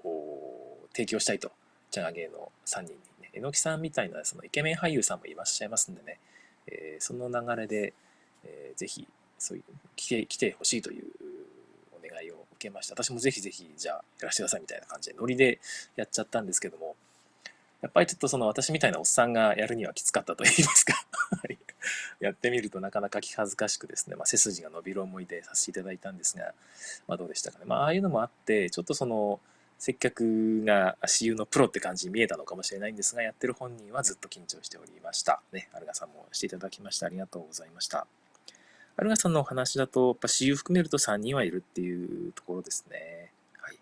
[0.92, 1.52] 提供したいと、
[1.90, 2.98] ジャガゲーの3人に
[3.34, 6.18] 榎木さんみたいなそのイケメン俳優さんもいらっしゃいますんでね、
[6.66, 7.94] えー、その流れで、
[8.44, 9.06] えー、ぜひ
[9.38, 9.64] そういう
[9.96, 11.04] 来て来てほしいという
[11.92, 12.94] お願いを受けました。
[12.94, 15.60] 私もぜひぜひじゃあやらせてくださいみたいな感じでノリで
[15.96, 16.96] やっちゃったんですけども
[17.80, 20.94] やっぱりちょっとその私みたいなおっさんがやるにはきつかったと言いますか。
[22.20, 26.52] やってみるとなかなか気恥ずかしくですね、まあ、背筋が伸びる思いでさせていただいたんですが、
[27.06, 27.64] まあ、どうでしたかね。
[27.66, 29.40] まあ、ああいうのもあって、ちょっとその、
[29.78, 35.40] 接客が私有のプロって感じに見えたのかもしれないんですが、やってる本人はずっと緊張しておりました。
[35.52, 38.06] ね、アルガさんもしていただきましてありがとうございました。
[38.96, 43.30] アルガさんのお話だと、やっぱ私有含めると3人はいるっていうところですね。
[43.60, 43.78] はい。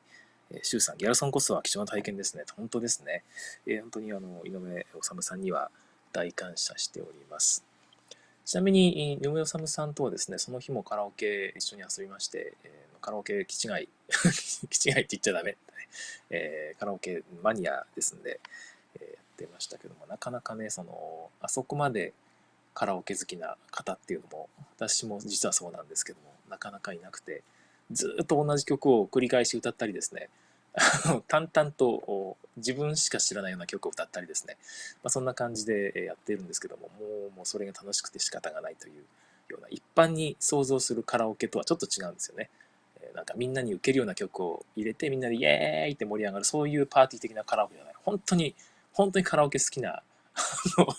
[0.50, 2.44] えー、シュウさん、ギャルソンこそは貴重な体験ですね。
[2.54, 3.24] 本当ですね。
[3.66, 5.70] えー、本当にあの、井上治さんには
[6.12, 7.64] 大感謝しております。
[8.44, 13.88] ちなみに、井上治さんとはですね、その日もカラオケ一緒に遊びまして、えー、カラオケ気違い、
[14.69, 15.57] 気違いって言っちゃダメ。
[16.29, 18.40] えー、カラオケマニアですんで、
[18.97, 22.14] えー、やってましたけども、なかなかね、その、あそこまで
[22.75, 27.45] カラオケ好きな方っていうのも、私も実はそうなんですけども、なかなかいなくて、
[27.92, 30.29] ずっと同じ曲を繰り返し歌ったりですね、
[31.29, 34.57] 淡々と自分しか知らないような曲を歌ったりですね、
[35.05, 39.05] まあ、そんな感じでやってるんですけども、もうもうそれが楽しくて仕方がないという
[39.49, 42.51] ような、一般に想像するカラオケとはちょっと違うんですよね。
[43.16, 47.94] なんかみんなに受けるような曲を入れて、みんなでイエーイって盛り上がる、そういうパーティー的なカラオケじゃない。
[48.05, 48.55] 本当に、
[48.92, 50.02] 本当にカラオケ好きな、 あ
[50.79, 50.94] の、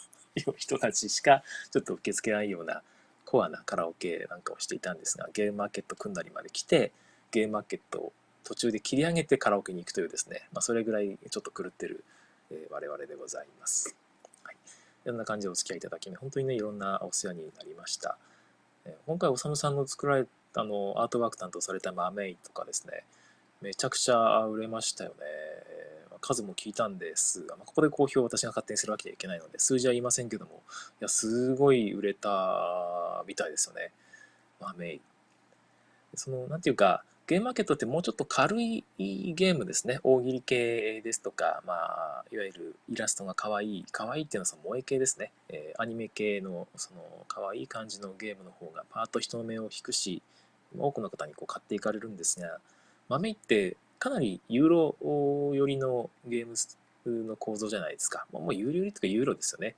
[0.58, 2.84] 人たちしかちょっと受け付けないような
[3.26, 6.92] コアなカラオケなんかをしていたんですが、ゲームマーケット組んだりまで来て、
[7.32, 12.06] ゲームマーケットを途中で切り上げてカラオケに行くというですね、まあ、それぐらいちょっと狂ってる、
[12.50, 13.96] えー、我々でございます。
[14.44, 14.56] はい。
[14.56, 18.18] いろんな感じでお付き合いいただき、本当にね、いろんなお世話になりました。
[18.86, 20.26] えー、今回、おさむさんの作られ
[20.58, 23.04] あのアートワーク担当されたマメイとかですね、
[23.62, 25.26] めちゃくちゃ売れましたよね。
[26.20, 30.64] 数も聞いたんですが、まあ、ここで公表を私が勝手にするわけにはいけないので、数字は言いませんけども、
[31.00, 33.92] いや、すごい売れたみたいですよね。
[34.60, 35.02] マメイ。
[36.16, 40.00] その、なんていうか、ゲームマーケットってもうちょっと軽いゲームですね。
[40.02, 43.86] 大喜利系ですとか、まあ、いわゆるイラストが可愛い。
[43.92, 45.34] 可愛いっていうのはその萌え系ですね。
[45.50, 50.22] えー、アニメ系のその可愛い感じのゲームの方がパーッと人の目を引くし、
[50.78, 52.60] 多くの方にこう買っていかれるんですが、
[53.10, 54.96] 豆ってかなりユーロ
[55.56, 56.56] 寄りのゲーム
[57.28, 58.26] の構造じゃないですか。
[58.32, 59.76] もうユーロ寄りとかユーロですよね。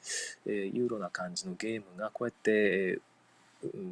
[0.47, 2.99] え、ユーロな感じのゲームがこうやって、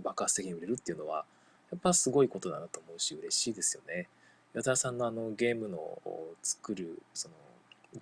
[0.04, 1.26] 爆発的に売れるっていうのは、
[1.72, 4.08] やっぱすごいことだなと思うし、嬉しいですよね。
[4.54, 6.00] 矢沢さんのあのゲームの
[6.42, 7.36] 作るその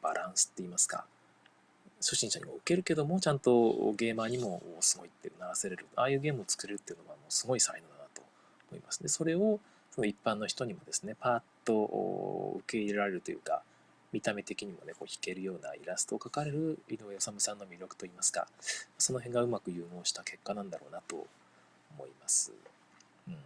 [0.01, 1.05] バランスって言いますか、
[1.99, 5.85] 初心者にも受けるけども、ちゃんとゲーマーにもすごいってならせれる。
[5.95, 7.94] ああいうゲームを作れるっていうのはもうすごい才能だ
[8.75, 9.01] 思います。
[9.01, 9.59] で、それを
[9.91, 13.63] その一般の人にもですね、パーッと受け入れられるというか、
[14.11, 18.47] 見た目的にもね、こう弾けるようなイラストを描かれる井上治さんの魅力といいますか、
[18.97, 21.27] その辺がうまく融合した結果なんだろうなと
[21.97, 22.53] 思います。
[23.27, 23.37] うん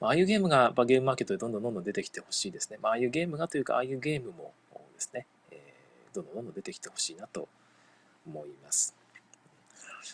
[0.00, 2.78] まあ、あいうゲームがゲームマーケットでどんどんどんどん出てきてほしいですね。
[2.82, 4.52] まあ、あいうゲームがというか、ああいうゲームも
[4.94, 7.48] ですね、えー、どんどんどんどん出てきてほしいなと
[8.26, 8.95] 思います。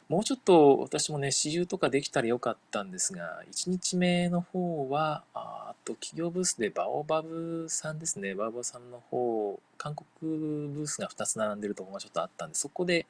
[0.08, 13.06] もうちょっと私もね、私有とかできたらよかったんですが、1日目の方は、あと企業ブースでバオバブさんですね、バオバブさんの方、韓国ブースが2つ並んでるところがちょっとあったんで、そこで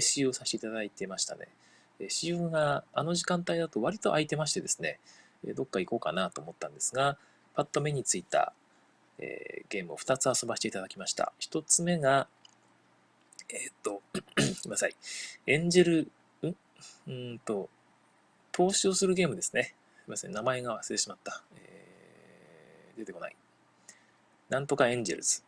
[0.00, 1.48] 使用させていただいてましたね。
[2.08, 4.98] 使用があの時間帯だと割と空いてましてですね、
[5.54, 7.16] どっか行こうかなと思ったんですが、
[7.54, 8.52] パッと目についた、
[9.18, 11.32] えー、ゲームを2つ遊ばせていただきました。
[11.40, 12.28] 1つ目が、
[13.48, 14.00] えっ、と、
[14.36, 14.94] ごめんなさい。
[15.46, 16.08] エンジェル、
[17.06, 17.68] うんと、
[18.50, 19.74] 投資をするゲームですね。
[20.04, 20.32] すみません。
[20.32, 21.42] 名前が忘れてしまった。
[21.56, 23.36] えー、出てこない。
[24.48, 25.42] なんとかエンジェルズ。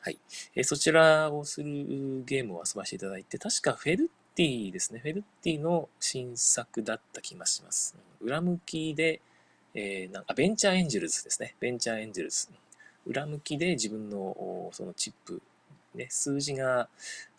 [0.00, 0.18] はい、
[0.56, 0.64] えー。
[0.64, 5.00] そちらをするゲームを遊ばせていただいて、確かフェルティですね。
[5.00, 7.96] フェルティの新作だった気がします。
[8.20, 9.20] 裏向きで、
[9.74, 11.54] えー、なんかベンチャーエンジェルズですね。
[11.60, 12.48] ベンチャーエンジェルズ。
[13.06, 15.42] 裏向きで自分のそのチップ、
[15.94, 16.88] ね、数字が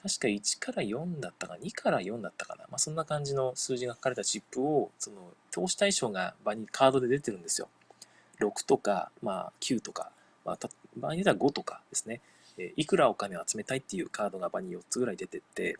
[0.02, 2.66] 確か1から4だったか2から4だったかな。
[2.70, 5.18] まあ、そんな感じの数字が書かれたチップを、その
[5.52, 7.70] 投資対象が場にカードで出てるんですよ。
[8.40, 10.12] 6とか、まあ、9とか、
[10.46, 10.60] まあ、
[10.98, 12.22] 場合によっては5とかですね。
[12.58, 15.78] えいくらお金を集めたいっていうカードが場に4つぐらい出てって、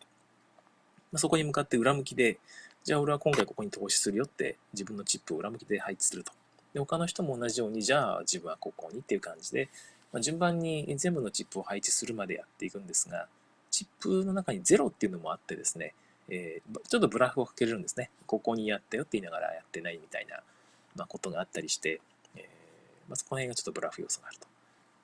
[1.12, 2.40] まあ、そこに向かって裏向きで、
[2.84, 6.32] じゃあ俺は今回ここに投資するよって自分のチップを裏向きで配置すると。
[6.74, 9.70] で、他の人も同じように、じゃあ自分はここにっていう感じで、
[10.14, 13.28] まあ、順番に全部のチップを配置するまでやっていくんですが、
[13.72, 15.96] チップの中に0っていうのもあってですね、
[16.30, 18.12] えー、ちょっとブラフをかけれるんですね。
[18.28, 20.38] ここにやったよって言いながらやってないみたいな、
[20.96, 22.00] まあ、ことがあったりして、
[22.36, 22.44] えー
[23.10, 24.48] まあ、そこの辺がちょっとブラフ要素があると。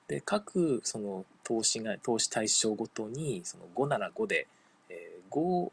[0.06, 4.46] で、各その投資が、投資対象ごとに、その5なら5で、
[4.88, 5.72] えー、5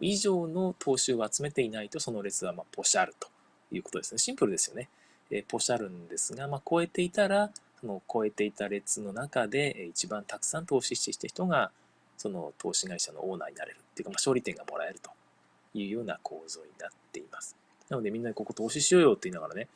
[0.00, 3.28] 以上の投資を集めていないと、その列はまポシャルと
[3.72, 4.18] いうことですね。
[4.18, 4.88] シンプルですよね。
[5.30, 7.50] えポシャルんですが、まあ、超えていたら、
[7.86, 11.70] の超えていた列の中で一番たくさん投資して人が、
[12.18, 15.10] その投資会社のオーナーになれるっていうか、まあ、勝利点がもらえると
[15.74, 17.56] いうような構造になっています。
[17.88, 19.68] なのでみんなにここ投資しようよって言いながらね、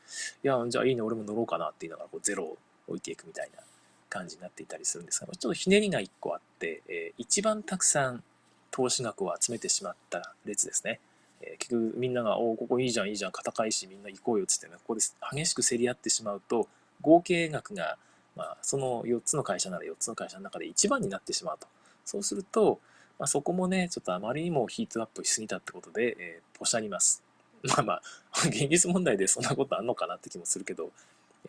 [0.43, 3.63] いや、じゃあいいね、俺も乗ろうかなって言いながらこうゼロを置いていくみたいな
[4.09, 8.23] 感じになっていたりするんですが、ちょっとひねりが1個あって、えー、一番たくさん
[8.71, 11.01] 投資額を集めてしまった列ですね。
[11.43, 15.01] え、結局みんなが、おお、ここいいじゃん、いいじゃん、戦いしみんな行こうよっつってね、ここで
[15.33, 16.69] 激しく競り合ってしまうと、
[17.01, 17.99] 合計額が
[18.37, 21.67] まあ、その4つの会社なら4つの会社の中で一番になってしまうと。
[22.05, 22.81] そうすると、
[23.19, 27.23] まあ、そこもね、ちょっとあまりにもヒートアップしすぎたってことで、えー、ポシャります。
[27.63, 28.03] まあまあ、
[28.47, 30.91] 現実問題で そんなことあんのかなって気もするけど、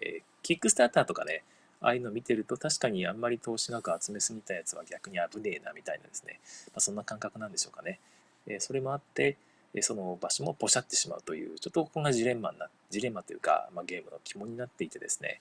[0.01, 1.43] えー、キックスターターとかね、
[1.79, 7.99] ああいうの見てると確かにあんまり投資額集めすぎたやつは逆に危ねえなみたいなですね、まあ、そんな感覚なんでしょうかね。
[8.47, 9.37] えー、それもあって、
[9.79, 15.39] その場所もポシャってしまうという、ちょっとここがジレンマな、ジレンマというか、まあ、ゲームの肝になっていてですね、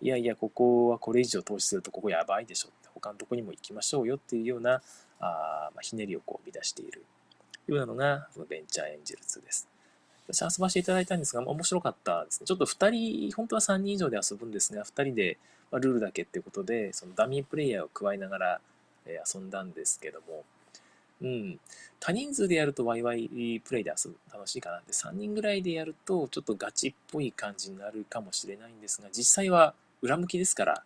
[0.00, 4.80] いやいや、ここはこれ以上投資するとここやばいでしょって、他のとこにも行きましょうよっていうような、
[5.18, 7.04] あまあ、ひねりをこう生み出している
[7.66, 9.68] ようなのが、そのベンチャーエンジェル2です。
[10.28, 12.46] 私遊ばせていただいたんですが、面白かったですね。
[12.46, 12.90] ちょっと2
[13.28, 15.38] 人、本当は3人以上で遊ぶんですが、2人で、
[15.70, 18.60] まあ、ルールだけっていうことで、そのダミープレイヤーを加えながら、
[19.06, 20.44] えー、遊んだんですけども、
[21.24, 21.58] うん、
[22.00, 30.82] 多人数でやるとワイワイプレイで遊ぶ楽しいかなって、3人ぐらいでやるとちょっとガチっぽい感じになるかもしれないんですが、実際は裏向きですから、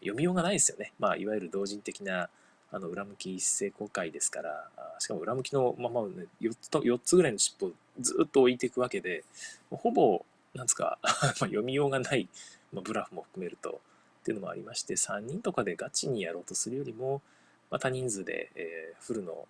[0.00, 0.92] 読みようがないですよね。
[0.98, 2.28] まあ、いわゆる同人的な
[2.70, 9.24] あの裏向き一斉公開ですから、しかも裏向きのまま、ね、4つと4つぐらいの尻尾をずっと置いていくわけで、
[9.70, 12.28] ほぼ、なんですか、 ま読みようがない、
[12.72, 13.80] まあ、ブラフも含めると、
[14.20, 17.22] っていうのもありまして、3人とかでガチにやろうとするよりも、
[17.70, 19.46] まあ、多人数で、えー、フルの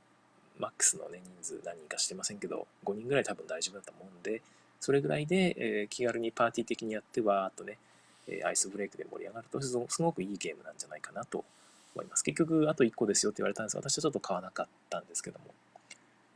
[0.60, 4.42] マックスのね、人数何人かしてませんけど、5人ぐらい多分大丈夫だと思うんで、
[4.78, 7.78] それぐらいで、えー、気軽にパーティー的にやって、わーっとね、
[8.28, 11.44] えアイスブレイクで盛り上がると、すごくいいゲームなんじゃないかなと
[11.94, 12.22] 思います。
[12.22, 13.76] 結局、あと1個ですよって言われたんです。
[13.76, 15.46] が、私はちょっと買わなかったんですけども、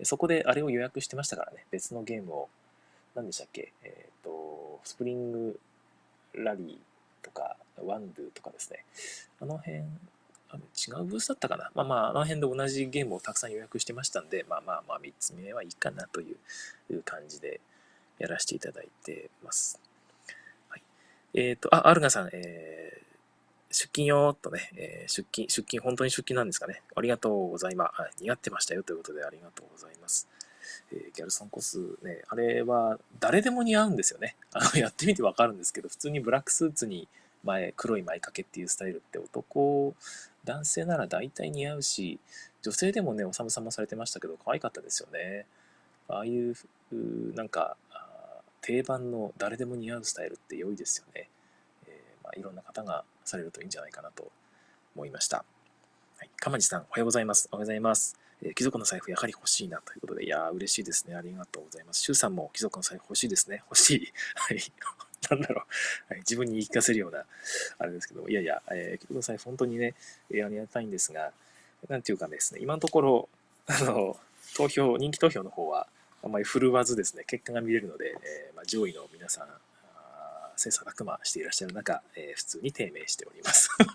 [0.03, 2.49] そこであれを予約してましたからね、別のゲームを、
[3.15, 5.61] 何でしたっけ、えっ、と、スプリング
[6.35, 8.85] ラリーとか、ワンドゥとかですね、
[9.41, 9.85] あの辺、
[10.57, 11.71] 違うブースだったかな？
[11.75, 16.27] まあまあ、あの辺で同じゲームをたくさん予約してましたんで、まあまあまあ、3つ目はいいかなとい
[16.91, 17.61] う感じで
[18.19, 19.81] やらせていただいてます。
[20.69, 20.83] はい。
[21.35, 23.05] えっ、ー、と、あ、アルガさん、えー、
[23.71, 26.83] 出勤よーとね、えー、出勤、出勤、本当に出勤なんですかね？
[26.95, 28.23] ありがとうございます。
[28.23, 30.29] 似合ってましたよということでありがとうございます。
[30.93, 34.37] えー、ギャルソンコスね、あれは誰でも似合うんですよね。
[34.53, 37.09] あの、やってみてわかるんですけど、普通にブラックスーツに
[37.45, 39.95] 前、黒い前掛けっていうスタイルって男
[40.45, 42.19] 男性なら大体似合うし、
[42.63, 45.47] 女性でもね、おさむさまされてましたけど、可愛かったですよね。
[46.09, 46.55] ああいう、
[47.35, 47.77] なんか、
[48.61, 51.29] 定番の誰でも似合うスタイルって良いですよね。
[51.87, 54.31] えー、まあ、いろんな方がされるといいんじゃないかなと
[54.97, 55.45] 思いました。
[56.19, 56.31] はい。
[56.37, 57.49] かまじさん、おはようございます。
[57.53, 58.19] おはようございます。
[58.43, 61.15] え、貴族の財布やはり欲しいなということで、いやー、嬉しいですね。
[61.15, 62.01] ありがとうございます。
[62.01, 63.63] シュウさんも貴族の財布欲しいですね。
[63.67, 64.13] 欲しい。
[64.35, 64.59] はい。
[65.31, 65.63] なんだろ
[66.11, 67.25] う、はい、自分に言い聞かせるような、
[67.79, 69.95] あれですけども、いやいや、えー、結局さ本当にね、
[70.31, 71.33] やりがたいんですが、
[71.89, 73.29] なんていうかですね、今のところ、
[73.67, 74.17] あの、
[74.57, 75.87] 投票、人気投票の方は、
[76.23, 79.49] あんまり振るわずですね、結果が見れるので、えー、まあ、上位の皆さん、
[80.57, 83.69] 切磋琢磨していらっしゃる中、えー、普通に低迷しております。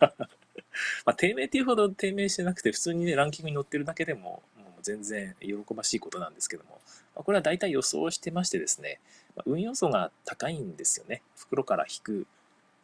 [1.05, 6.81] まあ、低迷っていうほど低迷してなくて、普通にね、ランキングに載ってるだけでも、もう全然喜ばしいことなんですけども、
[7.15, 8.99] まあ、これは大体予想してましてですね、
[9.45, 11.21] 運要素が高いんですよね。
[11.35, 12.27] 袋から引く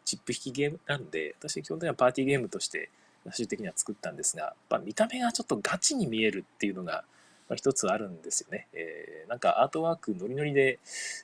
[0.05, 2.89] チップ引きゲームなんで、私基本的にはパーティーゲームとして
[3.25, 7.03] 最終的には作ったんですが、まあ、見た目がちょっとガチに見えるっていうのが、
[7.49, 8.67] まあ、一つあるんですよね。
[8.73, 10.79] えー、なんかアートワークノリノリで、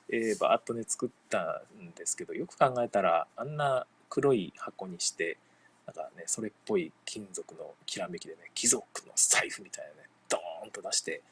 [0.08, 5.38] えー、バーッとね作ったんですけど、よく考えたらあんな黒い箱にして、
[5.86, 11.22] なんかね、それっぽい金属のきらめきでね、貴族の財布みたいなね、ドーンと出して、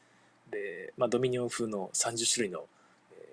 [0.49, 2.65] で、まあ、ドミニオン風の30種類の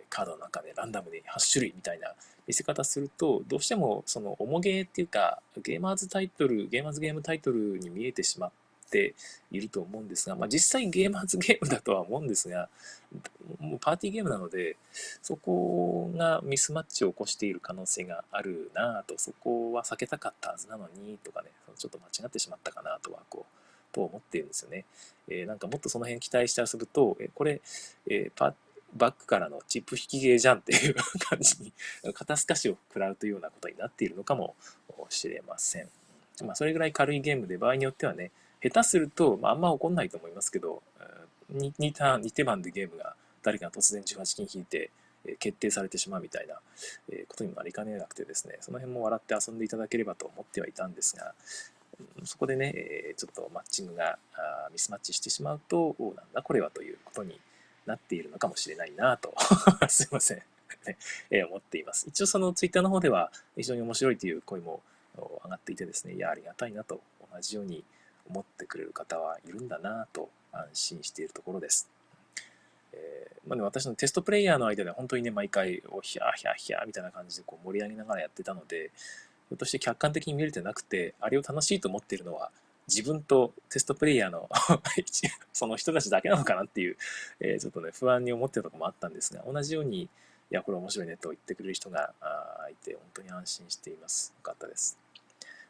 [0.08, 2.14] カードの中でランダムで8種類みたいな
[2.46, 8.50] 見せ方すると、どうしてもその重ゲーっていうか、ゲーマーズタイトル、ゲーマーズゲームタイトルに見えてしまっ
[8.90, 9.14] て
[9.50, 12.68] いると思うんですが、まあ、実際ゲーマーズゲームだとは思うんですが、
[13.60, 14.76] もうパーティーゲームなので、
[15.22, 23.58] そこがミスマッチを起こしている可能性があるなぁと、そこは避けたかったはずなのにとかね、ちょっと間違ってしまったかなとは、こう、
[23.92, 24.84] と思っているんですよね。
[25.28, 27.60] えー、なんかもっとその辺期待して遊ぶと、えこれ、
[28.06, 28.54] えー、パ
[28.96, 30.94] バックからのチップ引きゲーじゃんっていう
[31.28, 31.72] 感じに、
[32.14, 34.54] 肩透かしを食らうというようなことになっているのかも
[35.08, 35.88] しれません。
[36.44, 38.30] まあ、それぐらい軽いゲームで場合によってはね、
[38.62, 40.82] 下手すると、まあ、あんま起こんないと思いますけど、
[41.52, 44.90] 2, ターン、2手番でゲームが誰かが突然18金引いて、
[45.40, 46.54] 決定されてしまうみたいな、
[47.26, 51.34] ことにもなりかねなくてですね、その辺も笑って遊んでいただければと思ってはいたんですが、
[52.24, 54.18] そこでね、ちょっとマッチングが
[54.72, 57.40] ミスマッチしてしまうと、なんだこれはということに
[57.88, 59.34] なっているのかもしれないなと
[59.88, 60.42] すいません
[61.30, 62.06] え思っています。
[62.08, 64.80] 一応そのツイッターの方では非常に面白いという声も
[65.44, 67.00] 上がっていてですね、いや、ありがたいなと
[67.32, 67.84] 同じように
[68.28, 71.88] 思ってくれる方はいるんだなと安心しているところです。
[72.92, 78.90] えー、まあ、ね、私のテストプレイヤーの間では本当にね、毎回、おひゃひゃひゃみたいな感じでこう盛り上げながらやってたので、
[79.48, 82.50] ひょっとして客観的に見れてなくて、あれを楽しいと思っているのは、
[82.88, 84.48] 自分とテストプレイヤーの
[85.52, 86.96] その人たちだけなのかなっていう、
[87.38, 90.08] えー、ちょっとね、不安に思ってたとこもあったんですが、同じように、い
[90.50, 92.14] や、これ面白いねと言ってくれる人が
[92.70, 94.32] いて、本当に安心しています。
[94.34, 94.98] よかったです。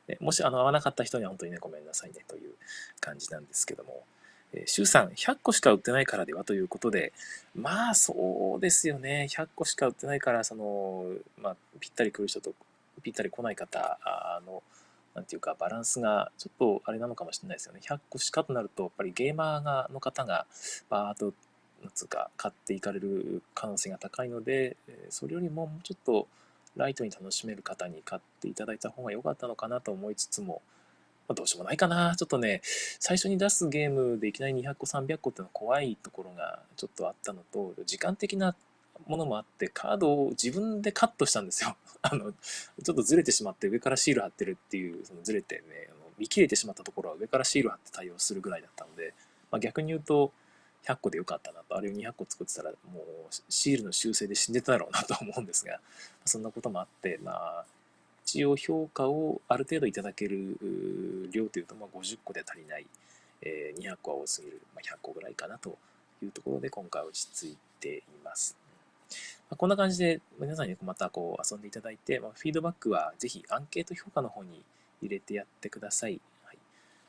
[0.07, 2.55] でもし、あの、合わなかった人には本当にね、ごめんなさいねという
[3.01, 4.05] 感じなんですけども、
[4.53, 6.45] えー、週3、100個しか売ってないからでは？
[6.45, 7.12] ということで、
[7.57, 9.27] まあ、そうですよね。
[9.29, 11.07] 100個しか売ってないから、その、
[11.37, 12.55] まあ、ぴったり来る人と
[13.03, 14.62] ぴったり来ない方、あの、
[15.19, 17.81] なんていうか、バランスがちょっとあれなのかもしれないですよね。
[17.83, 20.47] 100個しかとなると、やっぱりゲーマーがの方が、
[20.89, 21.35] バーッと、
[21.83, 24.77] なんつうか、買っていかれる可能性が高いので、
[25.11, 26.29] それよりももうちょっと
[26.77, 30.62] ライトに楽しめる方に買っていただいた方が良かったのかなと思いつつも、
[31.27, 32.14] まあ、どうしようもないかな。
[32.14, 38.55] ちょっとね、最初に出すゲームでいきなり200個、300個っていうのは怖いところがちょっとあったのと、時間的な
[39.07, 41.76] ものもあって、カードを自分でカットしたんですよ。
[42.03, 45.88] あの、ちょっとずれてしまって上からシール貼ってるっていう、そのずれてね、
[46.18, 49.14] 見切れてしまったところは上からシール貼って対応するぐらいだったので、
[49.51, 50.32] まあ、逆に言うと、
[50.84, 55.80] 100個でよかったなと、あれを200個作ってたら、もうシールの修正で死んでただろうなと思うんですが、
[56.24, 57.64] そんなこともあって、まあ、
[58.24, 60.59] 一応評価をある程度いただける
[61.32, 62.86] 量というと、まあ、50個で足りない、
[63.42, 65.78] えー、200個は多すぎる、まあ、100個ぐらいかなと
[66.22, 68.68] いうところで今回落ち着いています。
[69.51, 74.62] まあ、こんな感じで皆さんにまたこう遊んでいただいて、まあ、フィードバックはぜひアンケート評価の方に
[75.01, 76.20] 入れてやってください。
[76.44, 76.59] はい、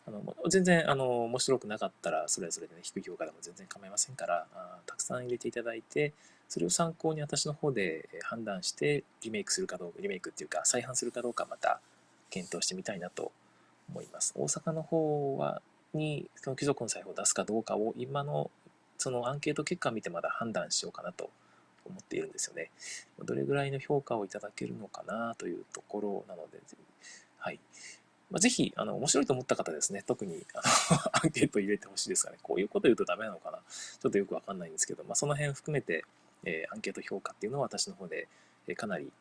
[0.07, 6.13] あの全然あの面白くなかったらそれぞれで、ね、低い評価でも全然構いませんからあたくさん入れていただいて
[6.47, 11.81] それを参考に私の方で判断してリメイクするかどうかリメイクっていうか再販するかどうかまた
[12.29, 13.31] 検討してみたいなと
[13.89, 14.33] 思います。
[14.35, 15.61] 大阪の方は
[15.93, 18.51] にその貴族の財布を出すかどうかを今の
[18.97, 21.29] そのアンケート結果を見てまだ判断しようかなと
[21.89, 22.71] 思っているんですよね。
[23.23, 26.59] どれぐらいの評価をいただけるのかなというところなので、
[27.37, 27.59] はい。
[28.31, 30.61] まあ、ぜひ、あの、面白いと思った方ですね、特に、あ
[30.91, 32.37] の、 アンケート入れてほしいですかね。
[32.43, 33.59] こういうこと言うとダメなのかな。
[33.67, 36.05] ちょっとよくわかんないんですけど、まあ、その辺含めて、
[36.43, 38.27] えー、アンケート評価っていうのを私の方で、
[38.67, 39.11] えー、かなり、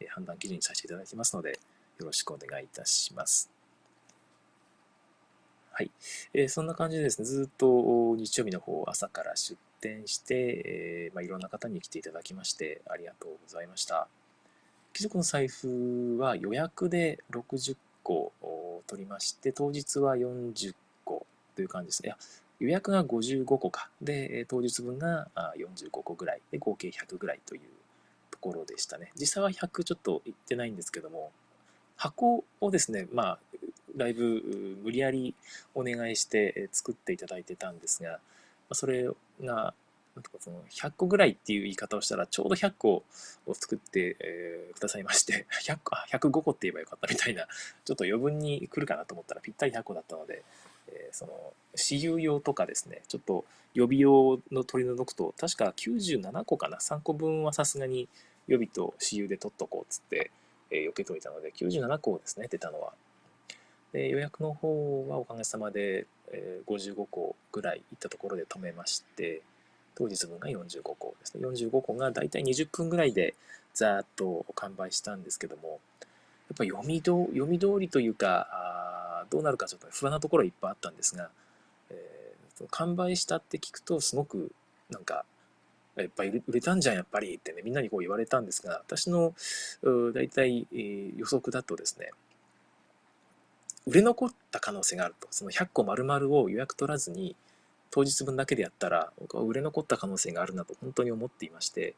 [0.00, 1.58] えー、判断基準にさせていただきますので、
[1.98, 3.50] よろしくお願いいたします。
[5.72, 5.90] はい。
[6.34, 14.08] えー、そんな感じでですね、ずっと日曜日の方、朝から出店して、えー、まあ、いろんな方に来ていただきまして、ありがとうございました。
[14.92, 18.32] 貴族の財布は予約で60個
[18.86, 20.74] 取りまして、当日は40
[21.04, 22.02] 個という感じです。
[22.04, 22.16] いや、
[22.60, 23.90] 予約が55個か。
[24.02, 26.40] で、当日分が45個ぐらい。
[26.50, 27.60] で、合計100ぐらいという
[28.30, 29.12] ところでしたね。
[29.14, 31.30] 実際は100ちょっといってないんですけども、
[31.96, 33.38] 箱をですね、まあ、
[33.96, 35.34] だいぶ無理やり
[35.74, 38.20] お願いして作っていただいてたんですが、
[38.74, 39.08] それ
[39.42, 39.74] が、
[40.18, 43.04] なんとかその100個ぐらいっていう言い方をしたら、ちょうど100個
[43.46, 45.94] を作って、えー、くださいまして、 100個、
[46.28, 47.46] 105個って言えばよかったみたいな、
[47.84, 50.42] ちょっと余分に来るかなと思ったらぴったり100個だったので、
[50.88, 53.44] えー、その、私有用とかですね、ちょっと
[53.74, 58.08] 予備用の取り除くと、確か97個かな、3個分はさすがに
[58.48, 60.30] 予備と私有で取っとこうっつって、
[60.70, 62.92] えー、避けといたので、97個ですね、出たのは。
[63.92, 69.42] で予約の方はおかげさまで、えー、55個ぐらい行ったところで止めまして、
[69.94, 71.46] 当日分が45個ですね。
[71.46, 73.34] 45個がだいたい20分ぐらいで
[73.74, 75.80] ざーっと完売したんですけども、
[76.48, 81.30] やっぱ読みど読み通りというかあ、どうなるかちょっと不安なところいっぱいあったんですが、
[81.90, 84.52] えー、完売したって聞くとすごく
[84.90, 85.24] なんか、
[85.96, 89.34] やっぱり売れたんじゃん、やっぱりってね、みんなにこう言われたんですが、私の
[90.14, 92.10] 大体、えー、予測だとですね、
[93.88, 95.26] 売れ残った可能性があると。
[95.30, 97.34] その100個丸々を予約取らずに、
[97.90, 101.94] 当日分だけでやったら、僕は売れ残った可能性があるなと本当に思っていまして、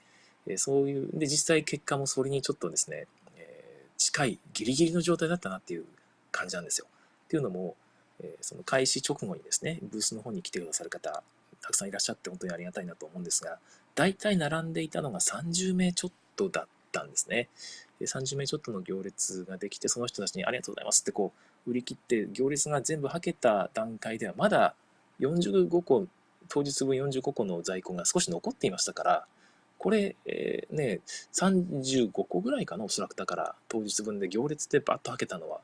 [0.46, 5.84] えそういう、で、実際結果もそれにちょっとですね、え、近いギリギリの状態だったなっていう
[6.30, 6.86] 感じなんですよ。
[7.24, 7.74] っていうのも、
[8.20, 11.24] え、その開始直後にですね、ブースの方に来てくださる方、
[11.60, 13.58] たくさんいらっしゃって本当にありがたいなと思うんですが、
[13.96, 17.48] 大体並んでいたのが30名ちょっとだったんですね。
[17.98, 24.74] で30名ちょっとの行列ができて、その人たちにありがとうございますってこう、売り切って行列が全部はけた段階ではまだ
[25.20, 26.06] 45個
[26.48, 29.26] 当日分45個の在庫が少し残っていましたから
[29.78, 31.00] これ、えー、ね
[31.32, 35.60] 35個ぐらいかなおそらくだから当日分で行列でバッとはけたのは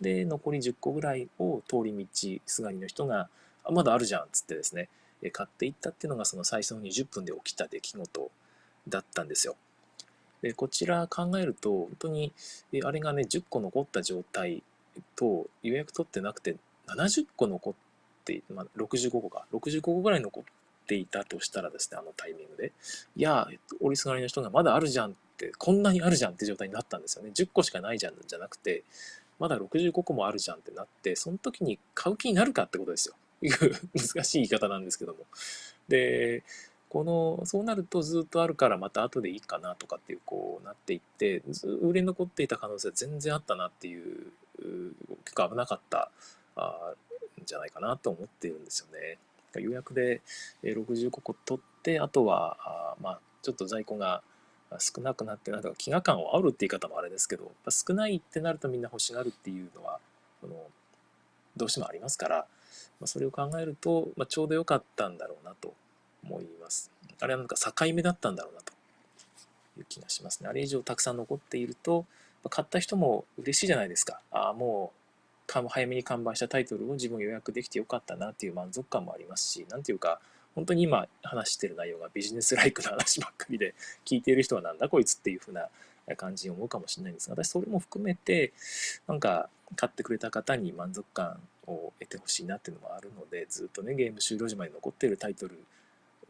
[0.00, 3.28] で残り10個ぐらいを通り道すがりの人が
[3.64, 4.88] あまだあるじゃんっつってですね
[5.32, 8.30] 買っていったっていうのがその最初の20分で起きた出来事
[8.88, 9.56] だったんですよ。
[10.42, 12.32] でこちら考えると本当に
[12.84, 14.62] あれがね10個残った状態
[15.16, 16.56] と予約取ってなくて
[16.88, 17.74] 70個残っ
[18.24, 20.44] て、まあ、65個か65個ぐらい残っ
[20.86, 22.72] ていたとしたらですねあのタイミングで
[23.16, 23.48] いや
[23.80, 27.30] 折りすがりの人がまだあるじゃんって、こんなにあるじゃんって状態になったんですよね。
[27.34, 28.84] 10個しかないじゃんじゃなくて、
[29.38, 33.16] まだ65個もあるじゃんってなって、その時に買う気になるかってことですよ。
[33.94, 35.26] 難しい言い方なんですけども。
[35.88, 36.44] で、
[36.94, 41.42] この、そうなるとずっとあるからまた後でいいかなとかっていう、こうなっていって、
[41.82, 44.30] 売れ残っていた可能性は全然あったなっていう、
[45.24, 46.12] 結構危なかった
[46.54, 46.92] あ
[47.42, 49.18] んじゃないかなと思ってるんですよね。
[49.60, 50.22] 予約で
[50.62, 54.22] 65個取って、あとは、あまあ、ちょっと在庫が
[54.78, 59.98] 少なくなってなんか飢餓感を煽るって言い方もあれですけど少ないってなるとみんな欲しがるっていうのは
[60.40, 60.54] その
[61.56, 62.36] どうしてもありますから、
[63.00, 65.74] まあ、それを考えると、まあ、ちょうど良かったんだろうなと
[66.24, 66.90] 思います。
[67.20, 68.72] あれはなんか境目だったんだろうなと。
[69.78, 70.48] いう気がしますね。
[70.48, 72.04] あれ以上たくさん残っていると、
[72.50, 74.20] 買った人も嬉しいじゃないですか。
[74.30, 74.92] ああも
[75.48, 80.20] う早めに完売したタイトルを自分予約できてよかったなっていう満足感もありますし、なんていうか、
[80.54, 85.68] 本当に今話してる内容がビジネスライクな話ばっかりで、聞いている人はなんだこいつっていう風な
[86.16, 88.52] 感じに思うかもしれないんですが、私それも含めて、
[89.06, 95.58] なんか買ってくれた方に満足感を得てほしいなっていうのもあるので、ずっとね、ゲーム終了時まで残っているタイトル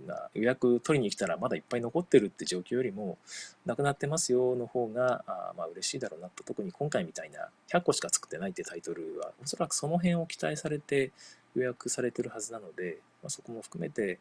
[0.07, 3.19] が予約取りに来たらまだいっぱい残ってるって状況よりも、
[3.67, 6.45] なくなってますよの方が、あまあ嬉しいだろうなと。
[6.45, 11.13] 特に今回みたいな100個しか作ってないってタイトルは、おそらくその辺を期待されて
[11.55, 14.19] 予約されてるはずなので、まあ、そこも含めて、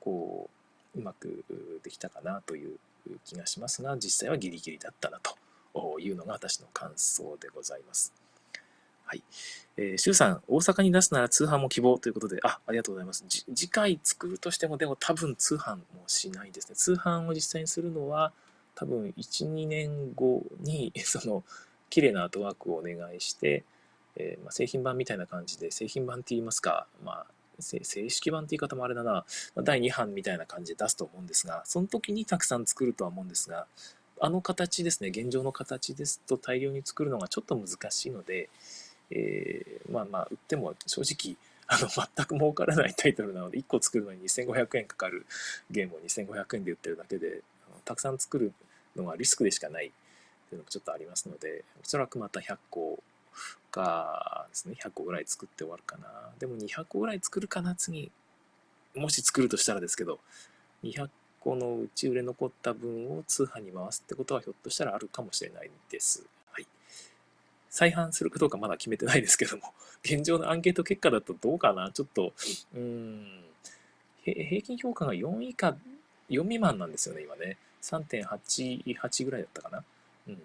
[0.00, 0.48] こ
[0.94, 1.44] う、うまく
[1.82, 2.78] できたかなという
[3.24, 8.23] 気がしますが、実際はギリギリだったなというのが私の感想でございます。
[9.14, 9.22] はい。
[9.76, 13.24] えー、シュウさん、大阪に出すなら通販も希望ということで、あ、ありがとうございます。
[13.28, 16.74] 次回作るとしても、でも多分通販もしないですね。
[16.74, 18.32] 通販を実際にするのは、
[18.74, 21.44] 多分1、2年後に、 その、
[21.90, 23.62] 綺麗なアートワークをお願いして、
[24.16, 27.26] えー、まあ、製品版みたいな感じで、製品版って言いますか、まあ、
[27.60, 29.24] 正式版って言い方もあれだな、
[29.62, 33.68] 第2版みたいな感じで出すと思うんですが、その時にたくさん作るとは思うんですが、
[34.20, 38.48] あの形ですね、現状の形ですと大量に作るのがちょっと難しいので、
[39.10, 41.36] えー、まあまあ売っても正直
[41.66, 45.24] あの全く儲からないタイトルなので1個作るのに2500円かかる
[45.70, 47.42] ゲームを2500円で売ってるだけで
[47.84, 48.52] たくさん作る
[48.96, 49.98] のがリスクでしかないってい
[50.52, 53.02] うのもちょっとありますのでおそらくまた100個
[53.70, 56.08] かですね100個ぐらい作って終わるかな。
[56.38, 58.10] でも200個ぐらい作るかな次
[58.94, 60.20] もし作るとしたらですけど
[60.84, 61.08] 200
[61.40, 66.24] 個のうち売れ残った分を通販に回すってことはひょっとしたらあるかもしれないです。
[67.74, 71.90] 再販するかどうかまだ決めてないですけども、 現状のアンケート結果だとどうかな？
[71.90, 72.32] ちょっと、
[72.72, 73.42] うん、
[74.22, 75.76] 平均評価が4以下、
[76.30, 77.56] 4未満なんですよね、今ね。
[77.82, 79.84] 3.88ぐらいだったかな。
[80.28, 80.34] うん。
[80.34, 80.38] っ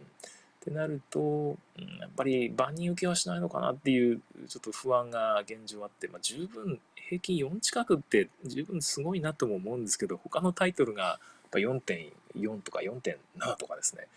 [0.59, 11.19] てなると、うん、やっぱり万人受けはしないのかなっていう、ちょっと不安が現状あって、まあ、十分、平均4近くって十分すごいなとも思うんですけど、他のタイトルが
[11.51, 14.07] ぱ4.4とか4.7とかですね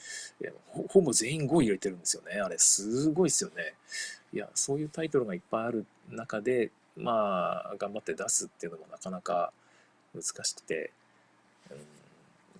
[0.68, 2.40] ほ、ほぼ全員5入れてるんですよね。
[2.40, 3.74] あれ、すごいですよね。
[4.32, 9.52] いや、そういうタイトルがいっぱいある中で、まあ、頑張って出すっていうのもなかなか
[10.14, 10.90] 難しくて、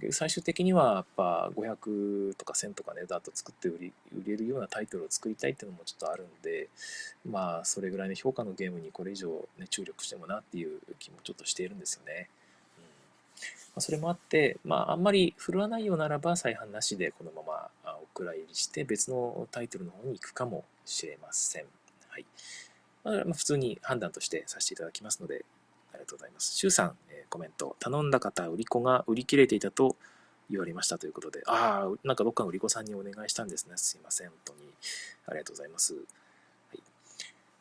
[0.01, 6.69] うん、最終的にはやっぱ500とか1000とかね、だと作って売り売れるようなタイトルを作りたいっていうのもちょっとあるんで、
[7.29, 12.29] まあ、それぐらいの評価のゲームにこれ以上、ね、注力してもなっていう気もちょっとしているんですよね。
[13.75, 21.65] まそれもあって、まあ、あんまり振るわないようならば再販なしでこのままお蔵入りして別のタイトルの方に行くかもしれません。
[22.09, 22.27] はい。
[23.05, 25.45] まあ、普通に判断としてさせていただきますので、
[25.93, 26.55] ありがとうございます。
[26.55, 27.77] シュウさん、え、コメント。
[27.81, 29.97] 頼んだ方、売り子が売り切れていたと
[30.51, 33.73] 言われましたということで、ああ、なんかどっかの売り子さんにお願いしたんですね。
[33.77, 34.29] すいません。
[34.29, 34.61] 本当に。
[35.27, 35.95] ありがとうございます。
[35.95, 36.01] は
[36.75, 36.83] い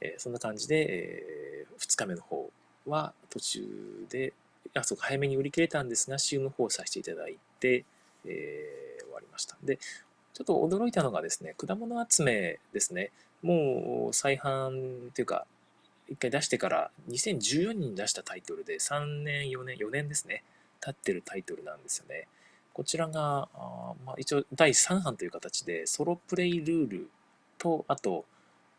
[0.02, 2.50] えー、そんな感じで、えー、2日目の方
[2.88, 4.34] は途中で
[4.74, 7.84] あ、そうか、早めに売り切れたんですが、週の方をさせていただいて、
[8.26, 9.58] えー、終わりました。
[9.64, 9.78] で、
[10.34, 13.12] ちょっと驚いたのがですね、果物集めですね。
[13.42, 15.46] もう再販っていうか、
[16.08, 20.44] 一回出してから2014年に出したタイトルで3年、4年、4年ですね、
[20.80, 22.28] 経ってるタイトルなんですよね。
[22.74, 27.10] こちらが、あまあ、一応第3版という形でソロプレイルール
[27.58, 28.26] と、あと、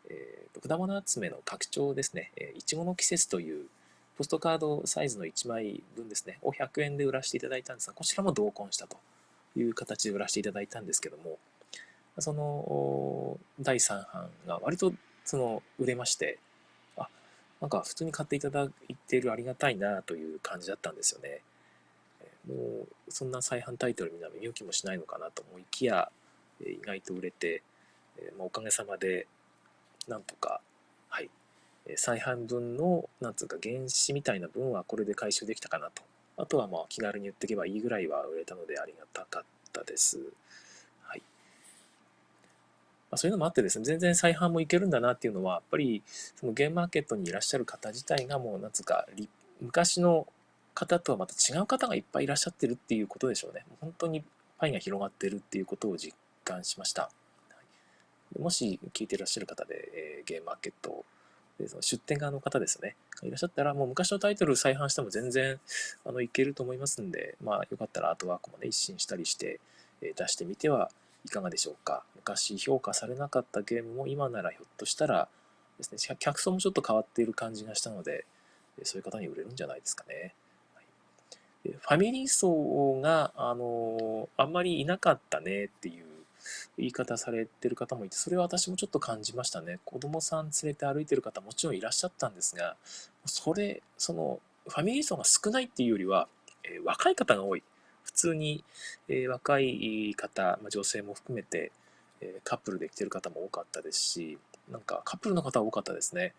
[0.09, 3.67] えー、果物集めの拡張ですね、いちごの季節という
[4.17, 8.97] ポストカードサイズの1枚分ですね、を100円で売らせていただいたんですが、こちらも同梱したと
[9.55, 11.39] いう形で売らせていただいたんですけども、
[12.19, 14.93] その第3版が割と
[15.25, 16.37] その売れまして、
[16.95, 17.07] あ、
[17.59, 21.41] なんか普通に買っていただいているありがたいなという感じだったんですよね。
[22.47, 26.11] もうそんな再販タイトルみんな見向きもしないのかなと思いきや、
[26.61, 27.63] 意外と売れて、
[28.37, 29.27] まあ、おかげさまで
[30.07, 30.61] なんとか、
[31.97, 36.01] 再販分の、なんつうか、原資みたいな分はこれで回収できたかなと。
[36.37, 40.17] あとはまあ気軽に売っていけばいいぐらいは売れたのでありがたかったです。
[41.03, 41.19] はい。
[43.11, 49.05] まあ、そういうのもあってですね、全然再販もいけるんだなっていうのは、やっぱりそのゲームマーケットにいらっしゃる方自体がもう、なんつうか、
[49.61, 50.25] 昔の
[50.73, 53.65] 方とはまた違う方がいっぱいいらっしゃってるっていうことでしょうね。
[53.81, 54.23] 本当に
[54.57, 57.11] パイが広がってるっていうことを実感しました。
[58.39, 61.05] もし聞いていらっしゃる方で、えー、ゲームマーケット
[61.59, 65.59] でその出店側の方ですね、いらっしゃったら、もう昔のタイトル再販しても全然
[66.05, 69.59] あのいけると思いますんで、まあ、よかったらアートワークもね、一新したりして、
[70.01, 70.89] え、出してみては
[71.25, 72.03] いかがでしょうか。
[72.15, 75.27] 昔評価されなかったゲームも今ならひょっとしたら
[75.77, 78.25] ですね、客層もちょっと変わっている感じがしたので、
[78.83, 80.33] そういう方に売れるんじゃないですかね。
[81.63, 86.05] ファミリー層が、あのあんまりいなかったねっていう
[86.77, 89.79] 言い方されてる方もいて、それは私もちょっと感じましたね。
[89.85, 92.75] 子供さん連れて歩いてる方もちろんいらっしゃったんですが、
[93.25, 96.27] それ、その、ファミリー層が少ないっていうよりは、
[96.63, 97.63] えー、若い方が多い。
[98.03, 98.63] 普通に、
[99.07, 101.71] えー、若い方、まあ、女性も含めて、
[102.21, 104.37] えー、カップルで来てる方も多かったですし、
[104.71, 106.33] なんかカップルの方多かったですね。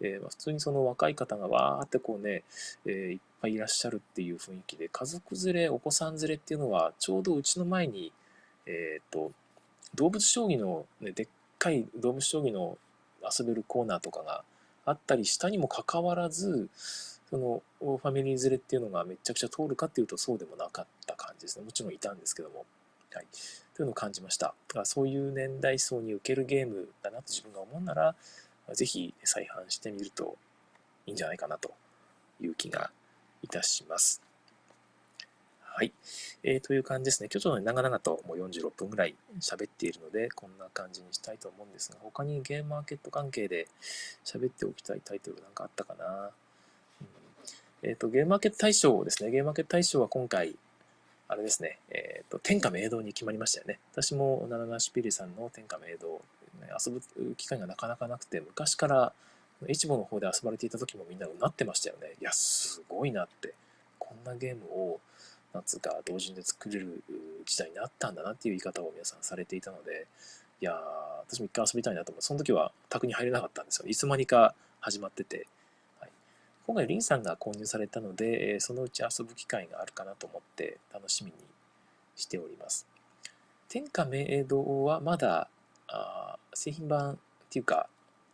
[0.00, 2.42] えー、ま、普通にその若い方がわーってこうね、
[2.86, 8.12] えー、いっぱいいらっしゃるっていう雰囲気で、家族連れ、お子さん連れっていうのは、ちょうどうちの前に、
[8.66, 9.32] えっ、と、
[9.96, 11.28] 動物将棋の、ね、でっ
[11.58, 12.78] かい動物将棋の
[13.22, 14.44] 遊べるコーナーとかが
[14.84, 16.68] あったりしたにもかかわらず、
[17.28, 21.64] そのファミリー連れっていうのがめちゃくちゃ通るかっていうとそうでもなかった感じですね。
[21.64, 22.64] もちろんいたんですけども。
[23.12, 23.26] はい。
[23.74, 24.54] というのを感じました。
[24.68, 28.14] だからそういう年代層に受けるゲームだなと自分が思うなら、
[28.74, 30.36] ぜひ再販してみると
[31.06, 31.72] いいんじゃないかなと
[32.40, 32.90] いう気が
[33.42, 34.25] いたします。
[35.76, 35.92] はい。
[36.42, 37.28] えー、という感じですね。
[37.30, 43.68] 今日ちょっと長々ともう46分ぐらい喋っているので、こんな感じにしたいと思うんですが、他にゲームマーケット関係で
[44.24, 46.30] 喋っておきたいタイトルなんかあったかな？
[47.02, 47.06] うん、
[47.82, 49.30] えっ、ー、と、ゲームマーケット大賞ですね。
[49.30, 50.56] ゲームマーケット大賞は今回、
[51.28, 53.78] あれですね、えっ、ー、と、天下明堂に決まりましたよね。
[53.92, 56.22] 私も七ナシピリさんの天下明堂、
[56.62, 59.12] ね、遊ぶ機会がなかなかなくて、昔から
[59.68, 62.14] 越後の方で遊ばれていた時もみんなうなってましたよね。
[62.18, 63.52] いや、すごいなって。
[63.98, 65.00] こんなゲームを、
[65.56, 67.02] なんつうか、同人で作れる
[67.44, 70.06] 時代になったんだなっていう言い方を皆さんされていたので、
[70.60, 70.76] いやー、
[71.28, 73.88] 私も一回遊びたいなと思って、その時は宅に入れなかったんですよ。
[73.88, 75.46] いつまにか始まってて、
[76.00, 76.10] はい。
[76.66, 81.36] 今回リンさんが購入されたので、そのうち遊ぶ機会があるかなと思って楽しみに
[82.14, 82.86] しております。
[83.68, 85.48] 天下明堂はまだ
[85.88, 87.16] あ製品版っ
[87.50, 87.88] ていうか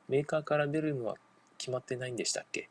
[0.08, 1.16] メーカーから出るのは
[1.56, 2.68] 決まってないんでしたっけ？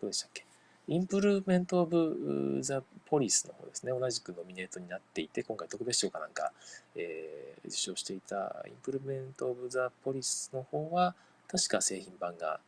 [0.00, 0.44] どうでしたっけ？
[0.90, 3.92] インプルーメント・オブ・ザ・ポリスの方ですね。
[3.92, 6.52] 同じくノミネートになっていて、今回特別賞かなんか、
[6.96, 11.14] えー、受賞していたインプルーメント・オブ・ザ・ポリスの方は、
[11.46, 12.58] 確か製品版が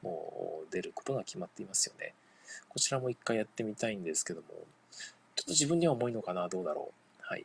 [0.00, 2.14] もう出ることが決まっていますよね。
[2.70, 4.46] こちらも一回やってみたいんですけども、
[5.34, 6.90] ちょっと自分には重いのかな、どうだろ
[7.20, 7.22] う？
[7.22, 7.44] はい。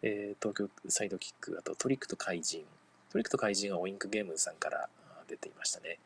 [0.00, 2.64] えー、東京サイドキック、あとトリックと怪人。
[3.12, 4.88] トリックと怪人はオインクゲームさんから
[5.28, 5.98] 出ていましたね。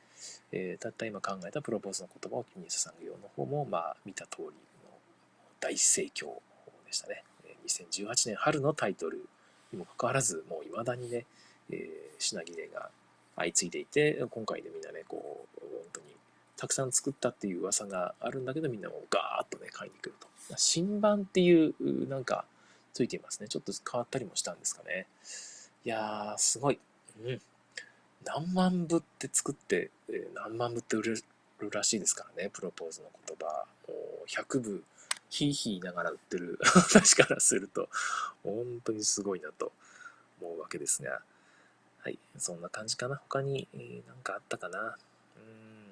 [0.53, 4.53] えー、たった今考えたプロポーズの言葉を君に捧ぐようの方も、まあ、見た通りの
[5.61, 6.27] 大盛況
[6.87, 7.25] でしたね。
[7.67, 9.27] 2018年春のタイトル
[9.73, 11.25] にもかかわらず、もう未だにね、
[11.71, 11.89] えー、
[12.19, 12.91] 品切れが
[13.37, 16.07] 相次いでいて、今回でみんなね、こう、本当に
[16.57, 20.29] たくさん作ったっていう噂があるんだけど、みんなもガーッとね、買いに来ると。
[20.57, 21.75] 新版っていう、
[22.09, 22.45] なんか、
[22.93, 23.49] ついていますね。
[23.49, 25.07] ちょっと変わったりもしたんですかね。
[25.85, 26.79] いやー、すごい。
[27.25, 27.41] うん。
[28.25, 31.23] 何万部って作って、え、何万部って売れる
[31.70, 32.51] らしいですからね。
[32.53, 33.66] プロポーズの言葉。
[33.89, 34.85] もう100部、
[35.31, 37.89] ひいひい言いながら売ってる 私からすると、
[38.43, 39.73] 本当にすごいなと
[40.41, 41.23] 思うわけですが。
[42.05, 43.16] はい、そんな感じかな。
[43.16, 44.99] 他に、えー、かあったかな。
[45.37, 45.87] うん。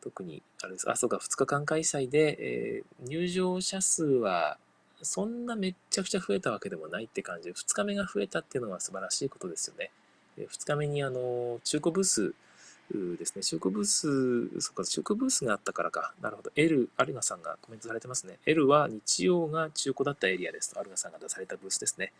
[0.00, 0.88] 特に、あれです。
[0.88, 4.58] あ、そうか、2日間開催で、えー、入場者数は、
[5.02, 9.90] そんなめっちゃくちゃ増えたわけでもないって感じで、2日目が増えたっていうのは素晴らしいことですよね。
[10.48, 12.34] 2日目に、あの、中古ブース
[12.92, 13.42] ですね。
[13.42, 16.14] 中古ブース、そっか、中古ブースがあったからか。
[16.20, 16.50] なるほど。
[16.56, 18.38] L、アルガさんがコメントされてますね。
[18.46, 22.12] L は日曜が中古だったエリアですと、アルガさんが出されたブースですね。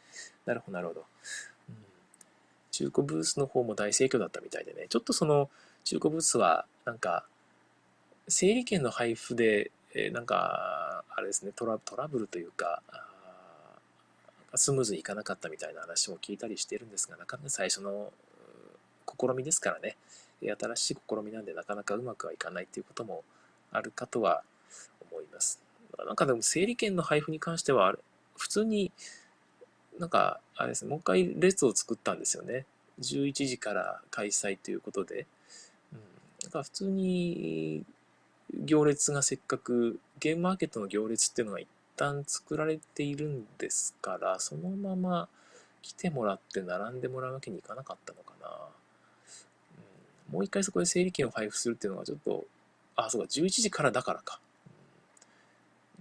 [0.47, 1.05] なるほど、なるほど。
[1.69, 1.91] うん
[2.71, 5.51] 中古ブースの方も大盛況だったみたいでね、ちょっとその
[5.85, 7.25] 中古ブースはなんか、
[8.29, 12.83] 整理券の配布で、えー、なんか、あれですねトラ、トラブルというか、
[14.55, 18.13] スムーズにいかなかったみたいな話も聞いたりしてるんですが、なかなか最初の
[19.19, 19.97] 試みですからね、
[20.43, 23.25] 新しい試みなんでなかなかうまくはいかないっていうことも
[23.71, 24.43] あるかとは
[25.11, 25.61] 思います。
[25.99, 27.97] なんかでも整理券の配布に関しては、
[28.37, 28.91] 普通に
[30.01, 32.65] なんか、あれですね、もう一回列を作ったんですよね。
[33.01, 35.27] 11時から開催ということで。
[35.93, 35.99] うん、
[36.45, 37.85] なんか普通に
[38.55, 41.69] 行列がせっかく、ゲームマーケットの行列っていうのが一
[42.01, 45.29] 旦作られているんですから、そのまま
[45.83, 48.49] 来てもらって並んでもらうわけにいかなかったのかな。
[50.29, 52.47] うん、もう一回そこで整理券を配布するっていうのはちょっと、
[52.97, 54.41] あ、そうか、11時からだからか。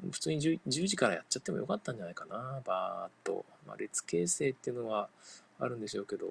[0.02, 3.46] うん、普通に 10, 10, 時からやっちゃってもよかったんじゃないかな、バーっと。
[3.68, 5.10] まあ、列形成っていうのは
[5.60, 6.28] あるんでしょうけど、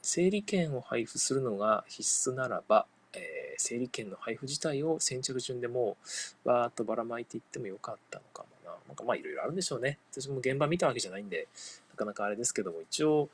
[0.00, 5.96] 整理券を配布するのが必須ならば、えー、整理券の配布自体を先着順でも
[6.44, 8.76] うバーッとばらまいていってもよかったのかもな。
[8.86, 9.98] なんかまあいろいろあるんでしょうね。
[10.12, 11.48] 私も現場見たわけじゃないんで、
[11.90, 13.28] なかなかあれですけども、一応、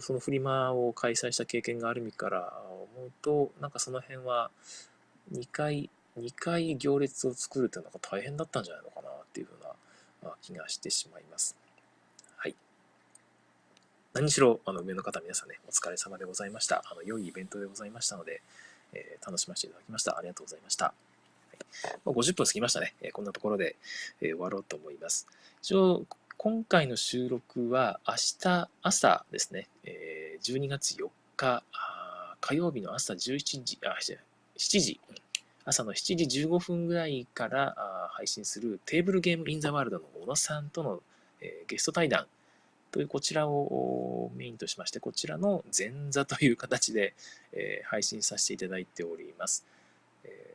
[0.00, 2.52] そのフリマを開催した経験がある身から
[2.96, 4.50] 思うと、なんかその辺は
[5.32, 11.56] 2回、2回行列を作るっていうのが大変だったんじゃないのかなっていうふうな気がしてしまいます。
[12.36, 12.56] はい。
[14.14, 16.82] 何しろ、あの、上の方皆さんね、お疲れ様でございました。
[16.90, 18.42] あの、良いイベントでございましたので、
[18.94, 20.16] えー、楽しませていただきました。
[20.16, 20.86] ありがとうございました。
[20.86, 22.94] はい、50分過ぎましたね。
[23.02, 23.76] えー、こんなところで、
[24.20, 25.26] えー、終わろうと思います。
[25.62, 31.62] 一応、今回の収録は明日朝ですね、えー、12月4日
[32.40, 33.96] 火曜日の朝17時、あ、
[34.58, 35.00] 7時、
[35.64, 41.00] 朝の7時15分ぐらいから配信するテーブルゲームインザワールドの小野さんとの、
[41.40, 42.26] えー、ゲスト対談
[42.90, 43.64] というこちらを
[44.34, 47.14] メインとしまして、こちらの前座という形で、
[47.52, 49.64] えー、配信させていただいております。
[50.24, 50.54] え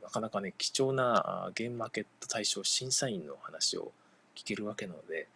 [0.00, 3.92] ー、なかなかね、貴重なゲームマーケット大賞審査員の話を
[4.34, 5.28] 聞けるわけなので、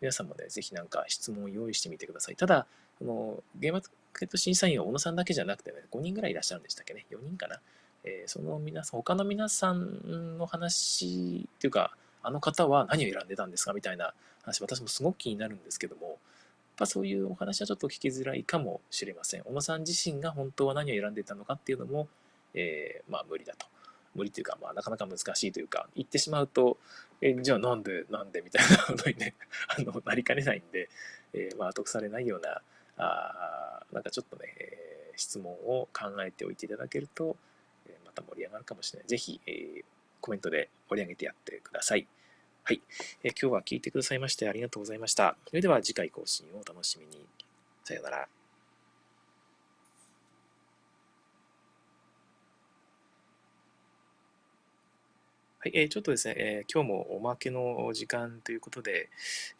[0.00, 2.36] 皆さんもね、ぜひなんか質問を用意してみてください。
[2.36, 2.66] ただ、
[3.00, 3.88] あのゲームマー
[4.18, 7.60] ケット審査員は小野さんだけじゃなくてね、5人ぐらいいらっしゃるんでしたっけね、4人かな？
[8.04, 13.72] えー、その皆さん、他の皆さんの話っていうか、あの方は何を選んでたんですか？
[13.72, 16.18] みたいな話、私もすごく気になるんですけども、
[16.76, 19.42] やっぱそういうお話はちょっと聞きづらいかもしれません。
[19.44, 22.06] 小野さん自身が本当は何を選んでいたのかっていうのも、
[22.52, 23.66] えー、まあ無理だと。
[24.14, 26.76] 無理というか、まあなかなか難しいというか、言ってしまうと、
[27.22, 29.34] えじゃあなんで、なんでみたいなことにね、
[29.68, 30.90] あの、なりかねないんで、
[31.32, 32.60] えー、まあ得されないような、
[32.98, 37.36] あなんかちょっとね、えー、質問を考えておいていただけると、
[37.86, 39.08] えまた盛り上がるかもしれない。
[39.08, 39.84] ぜひ、えー、
[40.20, 42.06] コメントで盛り上げてやってください。
[42.68, 42.80] はい、
[43.22, 45.36] えー、今日は聞いてくださいましてありがとうございました。
[45.46, 47.24] それでは次回更新をお楽しみに。
[47.84, 48.16] さようなら。
[48.16, 48.26] は
[55.64, 59.10] い、えー、ちょっとですね、えー、今日もおまけの時間ということで、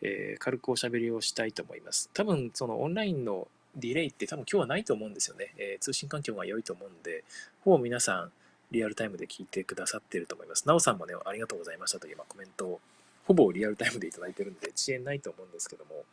[0.03, 2.11] えー、軽くおしゃべりをしたいと思います。
[2.13, 3.47] 多分、そのオンラインの
[3.77, 5.55] ディレイって多分今日はないと思うんですよね。
[5.59, 7.23] えー、通信環境が良いと思うんで、
[7.61, 8.33] ほぼ皆さん、
[8.73, 10.67] リアルタイムで聞いてくださっていると思います。
[10.67, 12.81] なおさんもね、ありがとうございましたという、まあ、コメントを
[13.27, 16.05] ほぼリアルタイムでいただいてるんで、遅延ないと思うんですけども、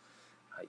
[0.50, 0.68] はい。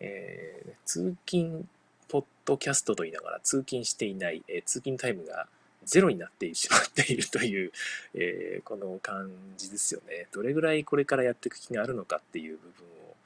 [0.00, 1.66] えー、通勤
[2.08, 5.46] ポッドキャストと言いながら通勤していない、えー、通勤タイムが
[5.84, 7.72] ゼロになってしまっているという、
[8.14, 10.26] えー、この感じですよね。
[10.32, 13.16] どれぐらいこれからやっていく気があるのかっていう部分を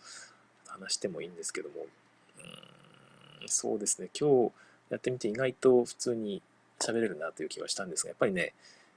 [0.69, 1.87] 話してもいいんですけども、
[3.43, 4.53] うんそうですね、今日
[4.91, 6.43] やってみて意外と普通に
[6.79, 8.53] 喋れるなという気がしたんですが、やっぱりね、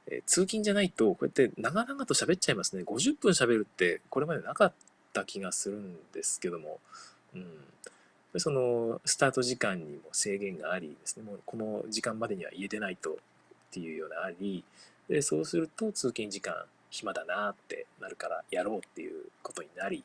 [0.10, 2.84] えー、通勤じゃないと、こうやって長々と喋っちゃいますね。
[2.84, 4.74] 50分喋るってこれまでなかっ
[5.14, 6.80] た気がするんですけども、
[7.36, 7.45] うん。
[8.39, 13.16] そのスタート時間にも制限がありですね、もうこの時間までには家出ないとっ
[13.72, 14.64] ていうようなあり、
[15.10, 16.53] でそうすると通勤時間
[16.89, 20.03] 暇だなってなるからやろうっていうことになり、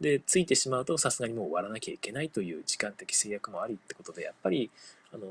[0.00, 4.70] で、ついてしまうとさすがにもう終わらなきゃいけないという時間的制約もありってことで、やっぱり、
[5.12, 5.26] あの、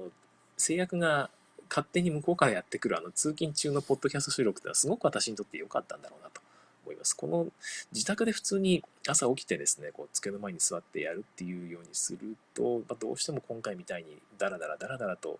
[0.57, 1.29] 制約が
[1.69, 6.41] 勝手に向こうからやってくるあの通勤中のポッドキャスト収録ってのはすごく私にとって良かったんだろうなと
[6.85, 7.15] 思います。
[7.15, 7.47] この
[7.93, 15.39] 自宅で普通に朝起きてですね、こう机の前に座ってやるっていうようにすると、まあ、どうしても今回みたいにダラダラダラダラと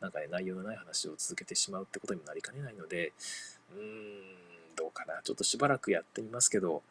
[0.00, 3.12] なんかね、内容のない話を続けてしまうってことにもなりかねないので、
[3.74, 5.20] うーん、どうかな。
[5.22, 6.82] ちょっとしばらくやってみますけど、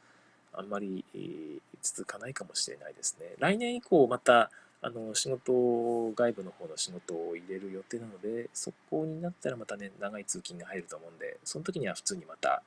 [0.54, 3.36] あんまり、えー、続かないかもしれないですね。
[3.40, 4.50] 来年以降また、
[4.86, 12.62] あの仕事外部の方の仕事を入れる予定なのでそこになったらまたね長い通勤が入ると思うんでその時には普通にまた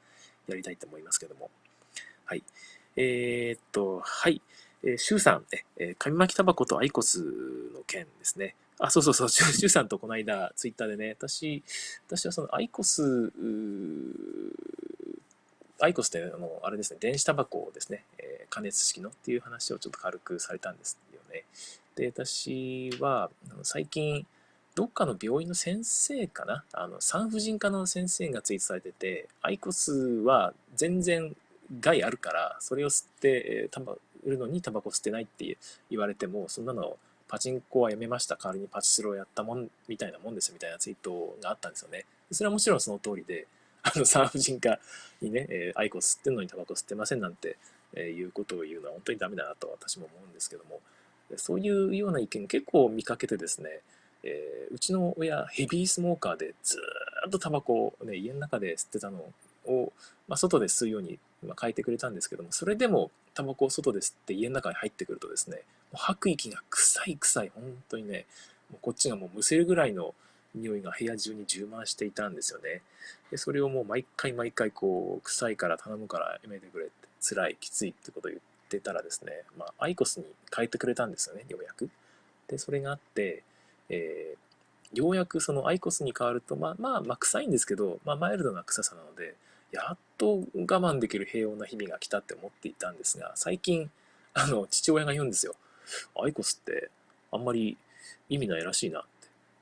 [0.49, 1.51] やりたいと思いますけども。
[2.25, 2.43] はい。
[2.97, 4.43] えー、っとはい。
[4.83, 5.45] えー、シュウさん、
[5.77, 7.23] えー、紙巻きタバコとアイコス
[7.75, 8.55] の件ですね。
[8.81, 11.65] あ、そうそうそう、シュウさんとこの間、ツイッターでね、私、
[12.07, 13.33] 私はそのアイコス、
[15.81, 21.45] アイコスってあの、あれですね、電子タバコですね、えー、加熱式のっていう話をちょっと軽くされたんですよね。
[21.99, 23.29] で、私は
[23.65, 24.25] 最近、
[24.77, 26.63] どっかの病院の先生かな？
[26.73, 31.35] あの産婦人科の先生がツイートされてて、アイコスは全然
[31.81, 35.57] 害あるから、それを吸って、えー、売るのにタバコ吸ってないって
[35.91, 36.97] 言われても、そんなの
[37.27, 38.37] パチンコはやめました。
[38.37, 42.05] 代わりにパチスロをやったもんみたいなもんですみたいなツイートがあったんですよね。
[42.31, 43.49] それはもちろんその通りで、
[43.83, 44.79] あの産婦人科
[45.21, 47.57] にね、えー、アイコス吸ってんのにタバコ吸ってませんなんて、
[47.95, 50.81] え、いうことを言うのは本当にダメだなと私も思うんですけども、
[51.37, 53.81] そういうような意見結構見かけてですね、
[54.23, 56.79] えー、うちの親ヘビースモーカーでず
[57.27, 59.25] っとタバコを、ね、家の中で吸ってたの
[59.67, 59.93] を、
[60.27, 61.19] まあ、外で吸うように、
[61.61, 65.59] 変えてくれたんですけどもそれでもタバコを外で吸って家の中に入ってくるとですね
[65.93, 68.27] もう吐く息が臭い臭い本当にね
[68.71, 70.15] もうこっちがもうむせるぐらいの
[70.55, 72.83] 匂いが部屋中に充満していたんですよね。
[73.31, 78.47] でそれをもう毎回毎回こう臭いから頼むからやめてくれって辛いきついってことを言って
[78.81, 81.91] たらですね、まあ、アイコスに変えてくれたんですよねようやく
[82.47, 83.43] でそれがあって
[83.89, 89.35] えー、ようやくそのアイコスに変わると、まあまあ、まあ、臭いんですけど、まあ、マイルドな臭さなので、
[89.73, 93.91] やっと我慢できる平穏な日々が来たって思っていたんですが、最近、
[94.35, 95.55] あの、父親が言うんですよ。
[96.23, 96.91] アイコスって
[97.33, 97.77] あんまり
[98.29, 99.09] 意味ないらしいなって。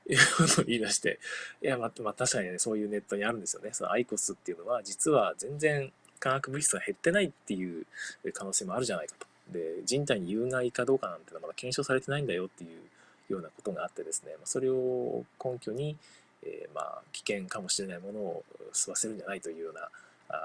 [0.09, 1.19] いうことを言い出して、
[1.61, 3.71] いや、まあ、まあ、確かにね、そういうネットにあるんですよね。
[3.73, 7.85] そのアイコスっていうのは、実は全然化学物質が減ってないっていう
[8.33, 9.27] 可能性もあるじゃないかと。
[9.51, 15.95] で、人体に有害かどうかなんてのはまだ検証されてないんだよっていうようなことがあってですね、それを根拠に、
[16.43, 18.43] えー、まあ、危険かもしれないものを
[18.73, 19.89] 吸わせるんじゃないというような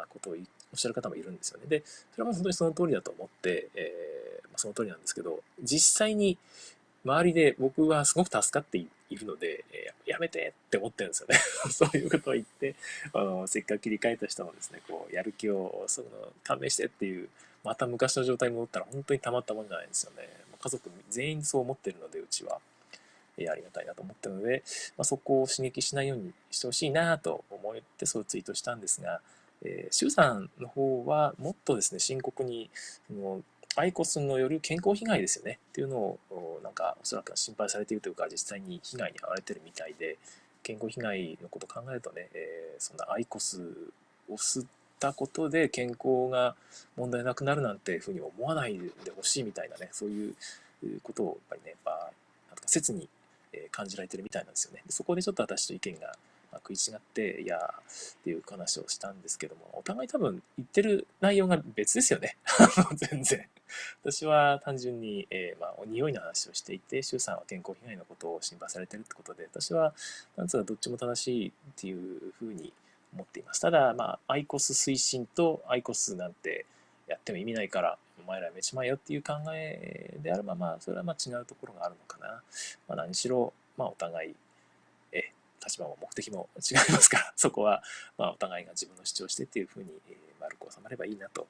[0.09, 0.39] ことをおっ
[0.75, 1.66] しゃる方もいるんですよね。
[1.68, 6.39] で、それはもう本当にその通りだと思って、えー、その通りなんですけど、実際に
[7.05, 11.37] 周りで僕はすごく助かっているので、え、やめてって思ってるんですよね。
[11.71, 12.75] そういうことを言って、
[13.13, 16.09] あの、せっかく切り替えた人もですね、こう、やる気を、その、
[16.45, 17.29] 勘弁してっていう、
[17.65, 20.29] また昔の状態に戻ったら本当にたまったもんじゃないんですよね。
[20.61, 22.61] 家族全員そう思ってるので、うちは。
[23.39, 24.63] えありがたいなと思ったので、
[24.97, 29.21] まあ、そこを刺激しないようにしてほしいなと思ってそういうツイートしたんですが、
[29.65, 32.71] えー、シュウさんの方はもっとですね、深刻に、
[33.09, 33.41] その
[33.77, 36.18] アイコスによる健康被害ですよねっていうのを、
[36.62, 40.18] なんかおそらく心配されているというか、実際に被害に遭われてるみたいで、
[40.62, 43.62] 健康被害のことを考えるとね、えー、そんなアイコス
[44.31, 44.66] を吸っ
[45.01, 46.55] たことで健康が
[46.97, 50.35] 問題なくなるなんていうふうに思わないでほしいみたいなね、そういう
[51.03, 51.91] ことをやっぱりね、やっぱ、
[52.51, 53.09] なんか切に
[53.70, 54.83] 感じられてるみたいなんですよね。
[54.89, 56.14] そこでちょっと私と意見が
[56.59, 62.37] 食い違って、いやっていう話をしたんですけども、お互い多分言ってる内容が別ですよね。
[62.97, 63.49] 全然。
[64.03, 69.95] 私は単純に、えー、まあ、お匂いの話をしていて、周さんは健康被害のことを心配されてるってことで、私は、
[70.37, 72.73] なんつうかどっちも正しいっていうふうに
[73.15, 73.61] 思っています。
[73.61, 76.67] ただ、まあ、アイコス推進とアイコスなんて
[77.07, 82.43] やっても意味ないから、お前らやめちまえよっていう考えであれば、まあ、それはまあ違うところがあるのかな。
[82.89, 84.35] まあ、何しろ、まあ、お互い、
[85.65, 87.83] 立場も目的も違いますから、 そこは、
[88.19, 91.47] まあ、お互いが自分の主張してっていうふうに、えー、丸く収まればいいなと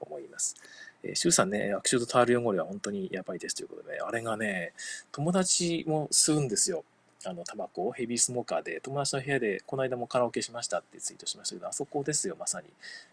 [0.00, 0.56] 思います。
[1.02, 4.72] えー、シュウさんね、悪臭とタール汚れは本当にやばいですということで、ね、あれがね、
[5.10, 6.84] 友達も吸うんですよ。
[7.24, 12.66] あの、タバコをヘビースモーカーで、友達の部屋で、この間もカラオケしましたってツイートしましたけど、あそこですよ、まさに。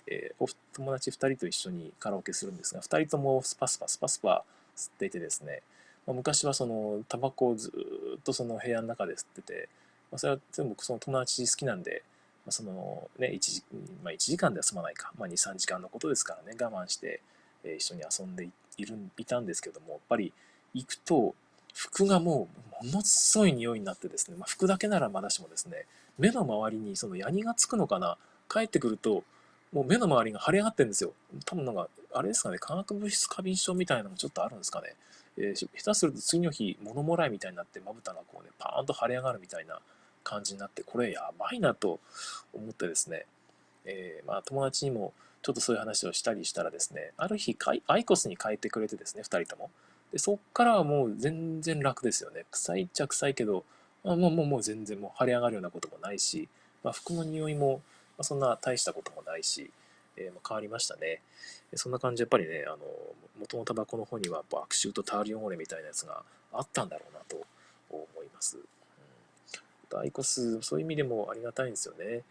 [0.07, 4.43] えー、友達2人と一緒にカラオケするんですが、2人ともスパスパ、スパスパ
[4.75, 5.61] 吸っていてですね、
[6.07, 7.71] ま、昔はその、タバコをず
[8.17, 9.69] っとその部屋の中で吸ってて、
[10.11, 12.03] まあ、それは全部その友達好きなんで、
[12.45, 13.63] まあ、そのね、1時,、
[14.03, 17.21] まあ、1時間では済まないか、まあ、2、3時間のことですからね、我慢して、
[17.63, 20.33] えー、一緒に遊んでいるいたんですけども、やっぱり
[20.73, 21.35] 行くと、
[21.73, 22.47] 服がも
[22.81, 25.85] うものすごい匂いになってですね、まあ、服だけならまだしもですね、
[26.17, 28.17] 目の周りにそのヤニがつくのかな、
[28.49, 29.23] 帰ってくると、
[29.71, 31.13] もう目の周りが腫れ上がってるんですよ。
[31.45, 34.95] 多分なんか、あれですかね、化学物質過敏症みたいなのもちょっとあるんですかね。
[35.37, 39.79] えー、下手すると次の日、物もらいみたいになって、まぶたがこうね、パーンと腫れ上がるみたいな
[40.23, 41.99] 感じになって、これやばいなと
[42.53, 43.25] 思ってですね、
[43.85, 47.57] えー、まあ友達にもちょっとそういう話をしたりしたらですね、ある日、
[47.87, 49.69] アイコスに変えてくれてですね、2人とも。
[50.11, 52.45] でそっからはもう全然楽ですよね。
[52.51, 53.63] 臭いっちゃ臭いけど、
[54.03, 56.49] まあ、もうもうもう全然もう腫れ上がるようなこともないし、
[56.83, 57.81] まあ、服の匂いも、
[58.17, 59.71] まそんな大したこともないし、
[60.17, 61.21] えー、まあ変わりましたね。
[61.75, 62.79] そんな感じでやっぱりね、あの、
[63.39, 67.45] 元のタバコの方には悪臭とタール汚れみたいなやつがあったんだろうなと
[67.89, 68.57] 思います。
[69.97, 72.23] うん、アイコス、そういう意味でもありがたいんですよね。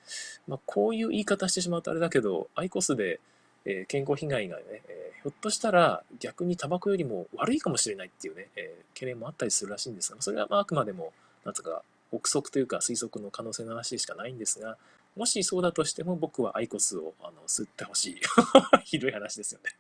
[0.47, 3.21] まあ、こういう言い方してしまうとあれだけど、アイコスで、
[3.65, 11.13] えー、健康被害がね、えー、ひょっとしたら逆にタバコよりも悪いかもしれないっていうね、えー、懸念もあったりするらしいんですが、それはまああくまでも、
[11.45, 14.79] なんとか、憶測というか推測の可能性の話しかないんですが、
[15.19, 18.21] もしそうだとしても僕はアイコスをあの吸ってほしい。
[18.85, 19.71] ひどい話ですよね。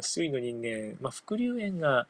[0.00, 2.08] 周囲の人間、まあ、副流炎が、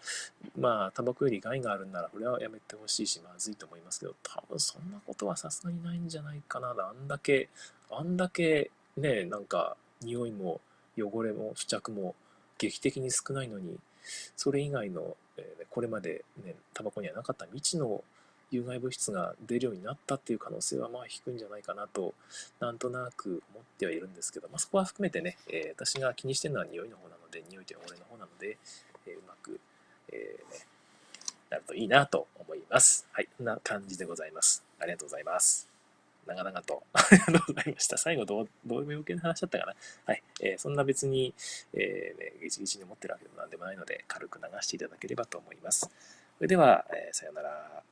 [0.59, 6.71] まあ、タバコより害があるんなら、これはやめてほしいし、まずいと思いますけど、多分そんなことはさすがにないんじゃないかな。
[6.71, 7.51] あんだけ、
[7.91, 10.63] あんだけ、ね、なんか、匂いも、
[10.97, 12.15] 汚れも付着も
[12.57, 13.79] 劇的に少ないのに、
[14.37, 18.03] それ以外の、えー、これまでね、タバコにはなかった未知の
[18.57, 22.15] 有害物質が出るようになったっていう可能性はまあ低いんじゃないかなと、
[22.61, 28.59] なんとなく思ってはいるんですけど、まあ、そこは含めてね、えー、私が気にしてるのは匂いの方なので、匂いと汚れの方なので、
[29.07, 29.61] えー、うまく、
[30.13, 30.67] えー、ね、
[31.51, 33.07] なるといいなと思います。
[33.13, 34.65] はい、こんな感じでございます。
[34.79, 35.69] ありがとうございます。
[36.27, 37.99] 長々と ありがとうございました。
[37.99, 39.75] 最後どう、どういう余計な話だったかな。
[40.07, 40.23] はい。
[40.41, 41.35] えー、そんな別に、
[41.73, 45.81] えー、ね、ギチギチに思ってるわけでもなんでもないので、軽く流していただければと思います。
[45.81, 45.91] そ
[46.41, 47.83] れでは、えー、さようなら。